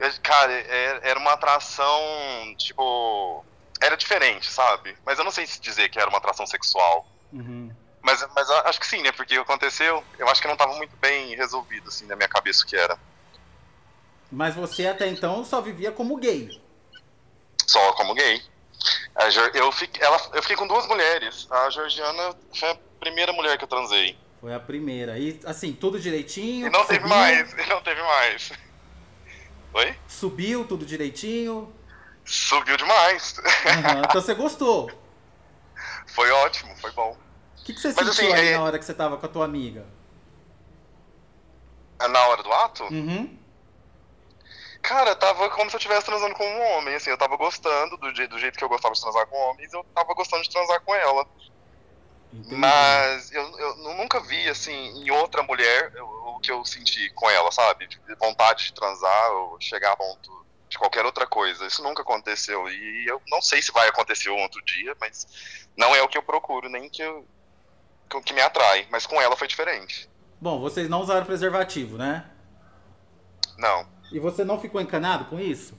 Eu, 0.00 0.10
cara, 0.20 0.52
é, 0.52 1.00
era 1.04 1.18
uma 1.18 1.30
atração, 1.30 2.02
tipo. 2.58 3.44
Era 3.80 3.96
diferente, 3.96 4.50
sabe? 4.50 4.96
Mas 5.06 5.16
eu 5.16 5.24
não 5.24 5.30
sei 5.30 5.46
se 5.46 5.60
dizer 5.60 5.88
que 5.90 5.98
era 5.98 6.08
uma 6.08 6.18
atração 6.18 6.44
sexual. 6.44 7.06
Uhum. 7.32 7.70
Mas, 8.04 8.22
mas 8.36 8.50
acho 8.50 8.78
que 8.78 8.86
sim, 8.86 9.00
né? 9.00 9.10
Porque 9.12 9.34
aconteceu, 9.34 10.04
eu 10.18 10.28
acho 10.28 10.40
que 10.40 10.46
não 10.46 10.52
estava 10.54 10.74
muito 10.74 10.94
bem 10.96 11.34
resolvido, 11.34 11.88
assim, 11.88 12.04
na 12.04 12.14
minha 12.14 12.28
cabeça 12.28 12.62
o 12.62 12.66
que 12.66 12.76
era. 12.76 12.98
Mas 14.30 14.54
você 14.54 14.86
até 14.86 15.08
então 15.08 15.42
só 15.42 15.62
vivia 15.62 15.90
como 15.90 16.18
gay? 16.18 16.60
Só 17.66 17.94
como 17.94 18.12
gay. 18.14 18.42
Eu 19.54 19.72
fiquei, 19.72 20.04
ela, 20.04 20.20
eu 20.34 20.42
fiquei 20.42 20.54
com 20.54 20.66
duas 20.66 20.86
mulheres. 20.86 21.48
A 21.50 21.70
Georgiana 21.70 22.36
foi 22.54 22.72
a 22.72 22.78
primeira 23.00 23.32
mulher 23.32 23.56
que 23.56 23.64
eu 23.64 23.68
transei. 23.68 24.18
Foi 24.38 24.52
a 24.52 24.60
primeira. 24.60 25.18
E 25.18 25.40
assim, 25.46 25.72
tudo 25.72 25.98
direitinho. 25.98 26.66
E 26.66 26.70
não 26.70 26.80
subiu. 26.82 26.98
teve 26.98 27.08
mais, 27.08 27.52
e 27.54 27.66
não 27.66 27.80
teve 27.80 28.02
mais. 28.02 28.52
Oi? 29.72 29.96
Subiu 30.06 30.66
tudo 30.66 30.84
direitinho. 30.84 31.74
Subiu 32.22 32.76
demais. 32.76 33.38
Uhum, 33.38 34.00
então 34.00 34.20
você 34.20 34.34
gostou. 34.34 34.90
Foi 36.08 36.30
ótimo, 36.30 36.76
foi 36.76 36.92
bom. 36.92 37.23
O 37.64 37.66
que, 37.66 37.72
que 37.72 37.80
você 37.80 37.94
Mas, 37.96 37.96
sentiu 37.96 38.12
assim, 38.12 38.32
aí 38.34 38.48
é... 38.48 38.58
na 38.58 38.62
hora 38.62 38.78
que 38.78 38.84
você 38.84 38.92
tava 38.92 39.16
com 39.16 39.24
a 39.24 39.28
tua 39.28 39.46
amiga? 39.46 39.86
Na 41.98 42.26
hora 42.26 42.42
do 42.42 42.52
ato? 42.52 42.84
Uhum. 42.84 43.38
Cara, 44.82 45.16
tava 45.16 45.48
como 45.48 45.70
se 45.70 45.76
eu 45.76 45.78
estivesse 45.78 46.04
transando 46.04 46.34
com 46.34 46.44
um 46.44 46.62
homem, 46.72 46.94
assim, 46.94 47.08
eu 47.08 47.16
tava 47.16 47.38
gostando 47.38 47.96
do, 47.96 48.12
do 48.12 48.38
jeito 48.38 48.58
que 48.58 48.62
eu 48.62 48.68
gostava 48.68 48.94
de 48.94 49.00
transar 49.00 49.26
com 49.28 49.36
homens, 49.36 49.72
eu 49.72 49.82
tava 49.94 50.12
gostando 50.12 50.42
de 50.42 50.50
transar 50.50 50.78
com 50.82 50.94
ela. 50.94 51.26
Entendi. 52.30 52.54
Mas 52.54 53.32
eu, 53.32 53.58
eu 53.58 53.76
nunca 53.94 54.20
vi, 54.20 54.46
assim, 54.46 55.02
em 55.02 55.10
outra 55.10 55.42
mulher 55.42 55.90
o, 56.02 56.36
o 56.36 56.40
que 56.40 56.52
eu 56.52 56.62
senti 56.66 57.08
com 57.14 57.30
ela, 57.30 57.50
sabe? 57.50 57.88
vontade 58.20 58.66
de 58.66 58.74
transar 58.74 59.30
ou 59.32 59.58
chegar 59.58 59.92
a 59.92 59.96
ponto 59.96 60.44
de 60.68 60.76
qualquer 60.76 61.06
outra 61.06 61.26
coisa. 61.26 61.66
Isso 61.66 61.82
nunca 61.82 62.02
aconteceu. 62.02 62.68
E 62.68 63.06
eu 63.06 63.22
não 63.28 63.40
sei 63.40 63.62
se 63.62 63.72
vai 63.72 63.88
acontecer 63.88 64.28
um 64.28 64.42
outro 64.42 64.62
dia, 64.66 64.94
mas 65.00 65.26
não 65.74 65.94
é 65.94 66.02
o 66.02 66.08
que 66.08 66.18
eu 66.18 66.22
procuro, 66.22 66.68
nem 66.68 66.90
que, 66.90 67.02
eu, 67.02 67.26
que 68.22 68.32
me 68.32 68.40
atrai. 68.40 68.86
Mas 68.90 69.06
com 69.06 69.20
ela 69.20 69.36
foi 69.36 69.48
diferente. 69.48 70.08
Bom, 70.40 70.60
vocês 70.60 70.88
não 70.88 71.00
usaram 71.00 71.24
preservativo, 71.24 71.96
né? 71.96 72.24
Não. 73.56 73.86
E 74.12 74.18
você 74.18 74.44
não 74.44 74.60
ficou 74.60 74.80
encanado 74.80 75.26
com 75.26 75.40
isso? 75.40 75.78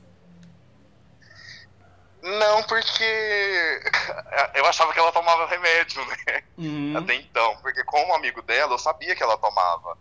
Não, 2.26 2.64
porque 2.64 3.82
eu 4.56 4.66
achava 4.66 4.92
que 4.92 5.00
ela 5.00 5.12
tomava 5.12 5.46
remédio, 5.46 6.04
né? 6.06 6.44
Uhum. 6.58 6.94
Até 6.98 7.14
então, 7.14 7.56
porque 7.62 7.84
como 7.84 8.16
amigo 8.16 8.42
dela, 8.42 8.74
eu 8.74 8.80
sabia 8.80 9.16
que 9.16 9.22
ela 9.22 9.38
tomava. 9.38 9.96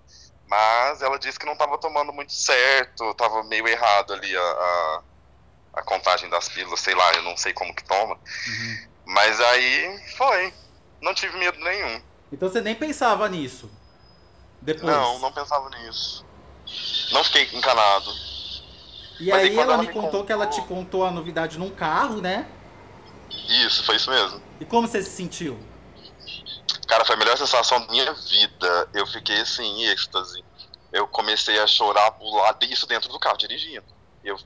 Mas 0.46 1.02
ela 1.02 1.18
disse 1.18 1.38
que 1.38 1.46
não 1.46 1.52
estava 1.52 1.76
tomando 1.76 2.12
muito 2.12 2.32
certo, 2.32 3.10
estava 3.10 3.42
meio 3.44 3.68
errado 3.68 4.14
ali 4.14 4.34
a, 4.36 4.40
a, 4.40 5.02
a, 5.74 5.82
contagem 5.82 6.28
das 6.30 6.48
pílulas, 6.48 6.80
sei 6.80 6.94
lá, 6.94 7.12
eu 7.12 7.22
não 7.22 7.36
sei 7.36 7.52
como 7.52 7.74
que 7.74 7.84
toma. 7.84 8.14
Uhum. 8.14 8.88
Mas 9.06 9.38
aí 9.40 10.14
foi, 10.16 10.54
não 11.02 11.12
tive 11.12 11.36
medo 11.36 11.58
nenhum. 11.60 12.02
Então 12.34 12.48
você 12.48 12.60
nem 12.60 12.74
pensava 12.74 13.28
nisso? 13.28 13.70
Depois? 14.60 14.92
Não, 14.92 15.20
não 15.20 15.32
pensava 15.32 15.70
nisso. 15.70 16.26
Não 17.12 17.22
fiquei 17.22 17.48
encanado. 17.56 18.10
E 19.20 19.30
Mas 19.30 19.42
aí, 19.42 19.52
ela, 19.52 19.74
ela 19.74 19.78
me 19.78 19.86
contou, 19.86 20.02
contou 20.02 20.24
que 20.24 20.32
ela 20.32 20.46
te 20.48 20.60
contou 20.62 21.04
a 21.04 21.12
novidade 21.12 21.58
num 21.58 21.70
carro, 21.70 22.20
né? 22.20 22.48
Isso, 23.48 23.84
foi 23.84 23.96
isso 23.96 24.10
mesmo. 24.10 24.42
E 24.58 24.64
como 24.64 24.88
você 24.88 25.00
se 25.00 25.10
sentiu? 25.10 25.56
Cara, 26.88 27.04
foi 27.04 27.14
a 27.14 27.18
melhor 27.18 27.38
sensação 27.38 27.80
da 27.80 27.86
minha 27.86 28.12
vida. 28.12 28.88
Eu 28.92 29.06
fiquei 29.06 29.40
assim, 29.40 29.62
em 29.62 29.84
êxtase. 29.84 30.44
Eu 30.92 31.06
comecei 31.06 31.60
a 31.60 31.68
chorar, 31.68 32.10
pular 32.12 32.56
isso 32.62 32.84
dentro 32.86 33.08
do 33.10 33.18
carro, 33.20 33.36
dirigindo. 33.36 33.86
Eu, 34.24 34.36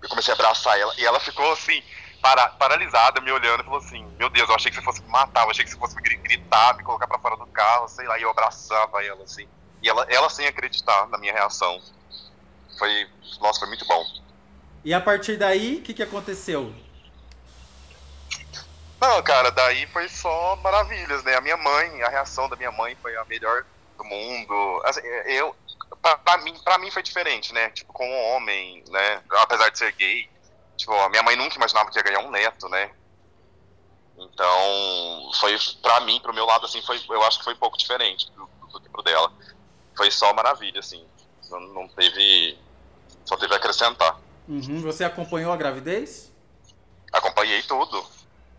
eu 0.00 0.08
comecei 0.08 0.32
a 0.32 0.36
abraçar 0.36 0.78
ela 0.78 0.94
e 0.96 1.04
ela 1.04 1.18
ficou 1.18 1.50
assim, 1.52 1.82
para, 2.22 2.48
paralisada, 2.50 3.20
me 3.20 3.32
olhando 3.32 3.64
falou 3.64 3.80
assim: 3.80 4.06
Meu 4.18 4.30
Deus, 4.30 4.48
eu 4.48 4.54
achei 4.54 4.70
que 4.70 4.76
você 4.76 4.82
fosse 4.82 5.02
me 5.02 5.08
matar, 5.08 5.44
eu 5.44 5.50
achei 5.50 5.64
que 5.64 5.70
você 5.70 5.76
fosse 5.76 5.96
me 5.96 6.02
gritar, 6.02 6.76
me 6.76 6.84
colocar 6.84 7.08
para 7.08 7.18
fora 7.18 7.36
do 7.36 7.46
carro, 7.48 7.88
sei 7.88 8.06
lá. 8.06 8.18
E 8.18 8.22
eu 8.22 8.30
abraçava 8.30 9.04
ela 9.04 9.24
assim. 9.24 9.46
E 9.82 9.88
ela, 9.88 10.06
ela 10.08 10.30
sem 10.30 10.46
acreditar 10.46 11.08
na 11.08 11.18
minha 11.18 11.32
reação 11.32 11.82
foi, 12.78 13.08
nossa, 13.40 13.60
foi 13.60 13.68
muito 13.68 13.84
bom. 13.86 14.04
E 14.84 14.94
a 14.94 15.00
partir 15.00 15.36
daí, 15.36 15.76
o 15.76 15.82
que, 15.82 15.94
que 15.94 16.02
aconteceu? 16.02 16.74
Não, 19.00 19.22
cara, 19.22 19.50
daí 19.50 19.86
foi 19.88 20.08
só 20.08 20.56
maravilhas, 20.56 21.24
né? 21.24 21.34
A 21.36 21.40
minha 21.40 21.56
mãe, 21.56 22.02
a 22.02 22.08
reação 22.08 22.48
da 22.48 22.56
minha 22.56 22.70
mãe 22.70 22.96
foi 23.02 23.16
a 23.16 23.24
melhor 23.24 23.64
do 23.98 24.04
mundo. 24.04 24.82
Assim, 24.84 25.00
eu, 25.26 25.54
pra, 26.00 26.16
pra, 26.18 26.38
mim, 26.38 26.54
pra 26.64 26.78
mim 26.78 26.90
foi 26.90 27.02
diferente, 27.02 27.52
né? 27.52 27.70
Tipo, 27.70 27.92
com 27.92 28.08
um 28.08 28.34
homem, 28.34 28.82
né? 28.88 29.22
Apesar 29.38 29.70
de 29.70 29.78
ser 29.78 29.92
gay. 29.92 30.28
Tipo, 30.76 30.92
a 30.94 31.08
minha 31.08 31.22
mãe 31.22 31.36
nunca 31.36 31.56
imaginava 31.56 31.90
que 31.90 31.98
ia 31.98 32.02
ganhar 32.02 32.20
um 32.20 32.30
neto, 32.30 32.68
né? 32.68 32.90
Então, 34.18 35.32
foi 35.40 35.56
pra 35.80 36.00
mim, 36.00 36.20
pro 36.20 36.34
meu 36.34 36.44
lado, 36.44 36.66
assim, 36.66 36.82
foi, 36.82 37.00
eu 37.08 37.22
acho 37.22 37.38
que 37.38 37.44
foi 37.44 37.54
um 37.54 37.58
pouco 37.58 37.76
diferente 37.76 38.30
do, 38.32 38.48
do 38.68 38.80
que 38.80 38.88
pro 38.88 39.02
dela. 39.02 39.32
Foi 39.96 40.10
só 40.10 40.32
maravilha, 40.32 40.80
assim. 40.80 41.04
Não, 41.50 41.60
não 41.60 41.88
teve. 41.88 42.58
Só 43.24 43.36
teve 43.36 43.52
a 43.54 43.56
acrescentar. 43.56 44.18
Uhum. 44.48 44.80
Você 44.82 45.04
acompanhou 45.04 45.52
a 45.52 45.56
gravidez? 45.56 46.32
Acompanhei 47.12 47.62
tudo. 47.62 48.04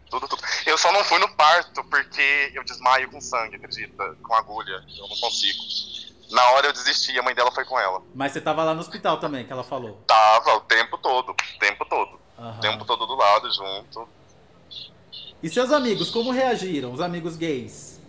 Tudo, 0.10 0.28
tudo. 0.28 0.43
Eu 0.65 0.78
só 0.78 0.91
não 0.91 1.04
fui 1.04 1.17
no 1.19 1.36
parto 1.36 1.84
porque 1.86 2.52
eu 2.54 2.63
desmaio 2.63 3.10
com 3.10 3.19
sangue, 3.19 3.56
acredita? 3.56 4.15
Com 4.21 4.34
agulha. 4.36 4.84
Eu 4.95 5.08
não 5.08 5.17
consigo. 5.17 5.60
Na 6.31 6.49
hora 6.51 6.67
eu 6.67 6.73
desisti, 6.73 7.17
a 7.17 7.23
mãe 7.23 7.36
dela 7.36 7.51
foi 7.51 7.65
com 7.65 7.79
ela. 7.79 8.01
Mas 8.13 8.31
você 8.31 8.41
tava 8.41 8.63
lá 8.63 8.73
no 8.73 8.79
hospital 8.79 9.17
também, 9.17 9.45
que 9.45 9.53
ela 9.53 9.63
falou. 9.63 10.01
Tava 10.07 10.55
o 10.55 10.62
tempo 10.62 10.97
todo, 10.97 11.29
o 11.31 11.59
tempo 11.59 11.86
todo. 11.86 12.19
Aham. 12.38 12.57
O 12.57 12.62
tempo 12.62 12.86
todo 12.86 13.05
do 13.05 13.15
lado, 13.15 13.51
junto. 13.51 14.07
E 15.41 15.49
seus 15.49 15.71
amigos, 15.71 16.09
como 16.09 16.31
reagiram? 16.31 16.91
Os 16.93 17.01
amigos 17.01 17.36
gays? 17.36 17.99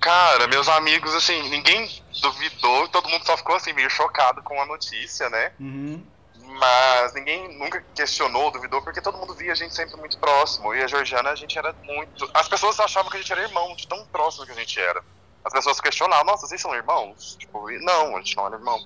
Cara, 0.00 0.46
meus 0.46 0.68
amigos, 0.68 1.14
assim, 1.14 1.48
ninguém 1.48 1.90
duvidou, 2.20 2.88
todo 2.88 3.08
mundo 3.08 3.24
só 3.24 3.36
ficou 3.36 3.56
assim, 3.56 3.72
meio 3.72 3.90
chocado 3.90 4.42
com 4.42 4.60
a 4.60 4.66
notícia, 4.66 5.28
né? 5.30 5.52
Uhum. 5.58 6.04
Mas 6.46 7.14
ninguém 7.14 7.58
nunca 7.58 7.84
questionou, 7.94 8.50
duvidou, 8.50 8.82
porque 8.82 9.00
todo 9.00 9.18
mundo 9.18 9.34
via 9.34 9.52
a 9.52 9.54
gente 9.54 9.74
sempre 9.74 9.96
muito 9.96 10.18
próximo. 10.18 10.74
E 10.74 10.82
a 10.82 10.86
Georgiana, 10.86 11.30
a 11.30 11.34
gente 11.34 11.58
era 11.58 11.74
muito. 11.82 12.30
As 12.32 12.48
pessoas 12.48 12.78
achavam 12.78 13.10
que 13.10 13.16
a 13.16 13.20
gente 13.20 13.32
era 13.32 13.42
irmão, 13.42 13.74
de 13.74 13.88
tão 13.88 14.04
próximo 14.06 14.46
que 14.46 14.52
a 14.52 14.54
gente 14.54 14.78
era. 14.78 15.02
As 15.44 15.52
pessoas 15.52 15.80
questionavam, 15.80 16.24
nossa, 16.24 16.46
vocês 16.46 16.60
são 16.60 16.74
irmãos? 16.74 17.36
Tipo, 17.38 17.70
não, 17.80 18.16
a 18.16 18.18
gente 18.20 18.36
não 18.36 18.46
era 18.46 18.56
irmão. 18.56 18.82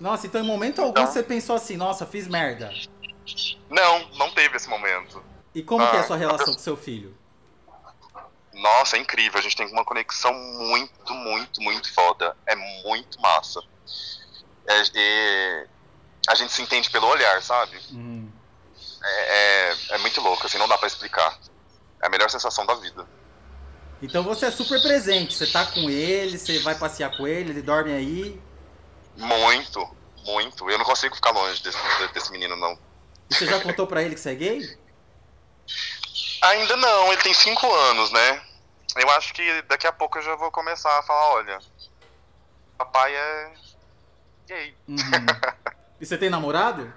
Nossa, 0.00 0.26
então 0.26 0.40
em 0.40 0.44
momento 0.46 0.80
algum 0.80 0.90
Então- 0.90 1.06
você 1.06 1.22
pensou 1.22 1.54
assim, 1.56 1.76
nossa, 1.76 2.04
fiz 2.06 2.26
merda. 2.26 2.72
Não, 3.68 4.08
não 4.16 4.30
teve 4.32 4.56
esse 4.56 4.68
momento. 4.68 5.22
E 5.54 5.62
como 5.62 5.88
que 5.88 5.96
é 5.96 6.00
a 6.00 6.04
sua 6.06 6.16
Ah, 6.16 6.18
relação 6.18 6.52
com 6.52 6.58
seu 6.58 6.76
filho? 6.76 7.16
Nossa, 8.52 8.96
é 8.96 9.00
incrível. 9.00 9.38
A 9.38 9.42
gente 9.42 9.56
tem 9.56 9.66
uma 9.68 9.84
conexão 9.84 10.32
muito, 10.34 11.14
muito, 11.14 11.62
muito 11.62 11.92
foda. 11.94 12.36
É 12.46 12.56
muito 12.84 13.20
massa. 13.20 13.60
É- 14.66 14.82
é- 14.94 15.66
a 16.28 16.34
gente 16.34 16.52
se 16.52 16.60
entende 16.62 16.90
pelo 16.90 17.06
olhar, 17.06 17.40
sabe? 17.42 17.78
Uhum. 17.90 18.30
É, 19.02 19.70
é, 19.70 19.76
é 19.90 19.98
muito 19.98 20.20
louco, 20.20 20.46
assim, 20.46 20.58
não 20.58 20.68
dá 20.68 20.76
pra 20.76 20.86
explicar. 20.88 21.38
É 22.02 22.06
a 22.06 22.10
melhor 22.10 22.28
sensação 22.30 22.66
da 22.66 22.74
vida. 22.74 23.06
Então 24.02 24.22
você 24.22 24.46
é 24.46 24.50
super 24.50 24.80
presente, 24.80 25.34
você 25.34 25.46
tá 25.46 25.66
com 25.66 25.90
ele, 25.90 26.38
você 26.38 26.58
vai 26.60 26.74
passear 26.74 27.14
com 27.16 27.26
ele, 27.26 27.50
ele 27.50 27.62
dorme 27.62 27.92
aí. 27.92 28.40
Muito, 29.16 29.96
muito. 30.24 30.70
Eu 30.70 30.78
não 30.78 30.84
consigo 30.84 31.14
ficar 31.14 31.30
longe 31.32 31.62
desse, 31.62 31.78
desse 32.14 32.32
menino, 32.32 32.56
não. 32.56 32.78
E 33.28 33.34
você 33.34 33.46
já 33.46 33.60
contou 33.60 33.86
pra 33.86 34.02
ele 34.02 34.14
que 34.14 34.20
você 34.20 34.30
é 34.30 34.34
gay? 34.34 34.78
Ainda 36.42 36.76
não, 36.76 37.12
ele 37.12 37.22
tem 37.22 37.34
cinco 37.34 37.70
anos, 37.70 38.10
né? 38.10 38.42
Eu 38.96 39.10
acho 39.10 39.34
que 39.34 39.62
daqui 39.62 39.86
a 39.86 39.92
pouco 39.92 40.18
eu 40.18 40.22
já 40.22 40.34
vou 40.34 40.50
começar 40.50 40.98
a 40.98 41.02
falar, 41.02 41.34
olha, 41.34 41.58
papai 42.78 43.14
é 43.14 43.52
gay. 44.48 44.74
Uhum. 44.88 44.96
E 46.00 46.06
você 46.06 46.16
tem 46.16 46.30
namorado? 46.30 46.92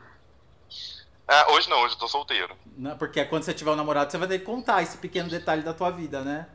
Ah, 1.28 1.52
hoje 1.52 1.70
não, 1.70 1.82
hoje 1.82 1.96
eu 1.96 2.00
tô 2.00 2.08
solteiro. 2.08 2.56
Não, 2.78 2.98
Porque 2.98 3.24
quando 3.26 3.44
você 3.44 3.54
tiver 3.54 3.72
um 3.72 3.76
namorado, 3.76 4.12
você 4.12 4.18
vai 4.18 4.28
ter 4.28 4.40
que 4.40 4.46
contar 4.46 4.82
esse 4.82 4.98
pequeno 4.98 5.30
detalhe 5.30 5.62
da 5.62 5.74
tua 5.74 5.92
vida, 5.92 6.22
né? 6.22 6.48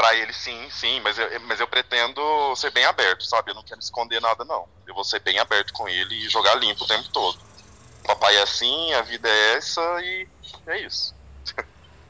Pra 0.00 0.14
ele 0.14 0.32
sim, 0.32 0.66
sim, 0.70 0.98
mas 1.00 1.18
eu, 1.18 1.28
mas 1.42 1.60
eu 1.60 1.68
pretendo 1.68 2.56
ser 2.56 2.70
bem 2.70 2.86
aberto, 2.86 3.22
sabe? 3.22 3.50
Eu 3.50 3.54
não 3.54 3.62
quero 3.62 3.80
esconder 3.80 4.18
nada, 4.18 4.46
não. 4.46 4.66
Eu 4.86 4.94
vou 4.94 5.04
ser 5.04 5.20
bem 5.20 5.38
aberto 5.38 5.74
com 5.74 5.86
ele 5.86 6.14
e 6.14 6.28
jogar 6.30 6.54
limpo 6.54 6.84
o 6.84 6.86
tempo 6.86 7.06
todo. 7.10 7.38
Papai 8.06 8.34
é 8.34 8.42
assim, 8.42 8.94
a 8.94 9.02
vida 9.02 9.28
é 9.28 9.56
essa 9.56 9.82
e 10.00 10.26
é 10.68 10.80
isso. 10.80 11.14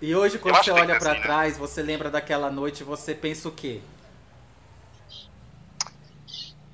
E 0.01 0.15
hoje, 0.15 0.39
quando 0.39 0.55
você 0.55 0.71
olha 0.71 1.01
pra 1.01 1.11
assim, 1.11 1.21
né? 1.21 1.27
trás, 1.27 1.59
você 1.59 1.83
lembra 1.83 2.09
daquela 2.09 2.49
noite, 2.49 2.85
você 2.85 3.13
pensa 3.13 3.49
o 3.49 3.53
quê? 3.53 3.81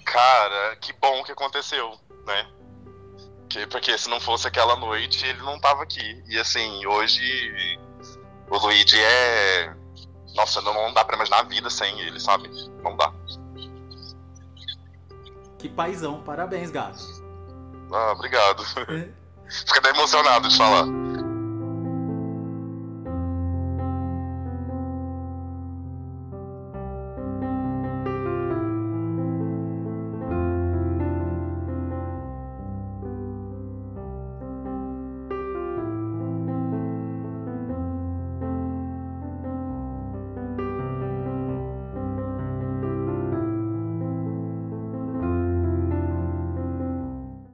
Cara, 0.04 0.76
que 0.76 0.92
bom 0.92 1.24
que 1.24 1.32
aconteceu, 1.32 1.98
né? 2.26 2.46
Que, 3.48 3.66
porque 3.68 3.96
se 3.96 4.10
não 4.10 4.20
fosse 4.20 4.46
aquela 4.46 4.76
noite, 4.76 5.24
ele 5.24 5.40
não 5.40 5.58
tava 5.58 5.82
aqui. 5.82 6.22
E 6.28 6.38
assim, 6.38 6.84
hoje 6.84 7.78
o 8.50 8.58
Luigi 8.58 9.00
é. 9.00 9.85
Nossa, 10.36 10.60
não, 10.60 10.74
não 10.74 10.92
dá 10.92 11.04
pra 11.04 11.16
imaginar 11.16 11.40
a 11.40 11.44
vida 11.44 11.70
sem 11.70 11.98
ele, 12.00 12.20
sabe? 12.20 12.50
Não 12.82 12.94
dá. 12.96 13.10
Que 15.58 15.68
paizão, 15.68 16.20
parabéns, 16.20 16.70
gato. 16.70 17.02
Ah, 17.90 18.12
obrigado. 18.12 18.62
Fica 18.64 19.78
até 19.78 19.90
emocionado 19.90 20.48
de 20.48 20.56
falar. 20.56 20.84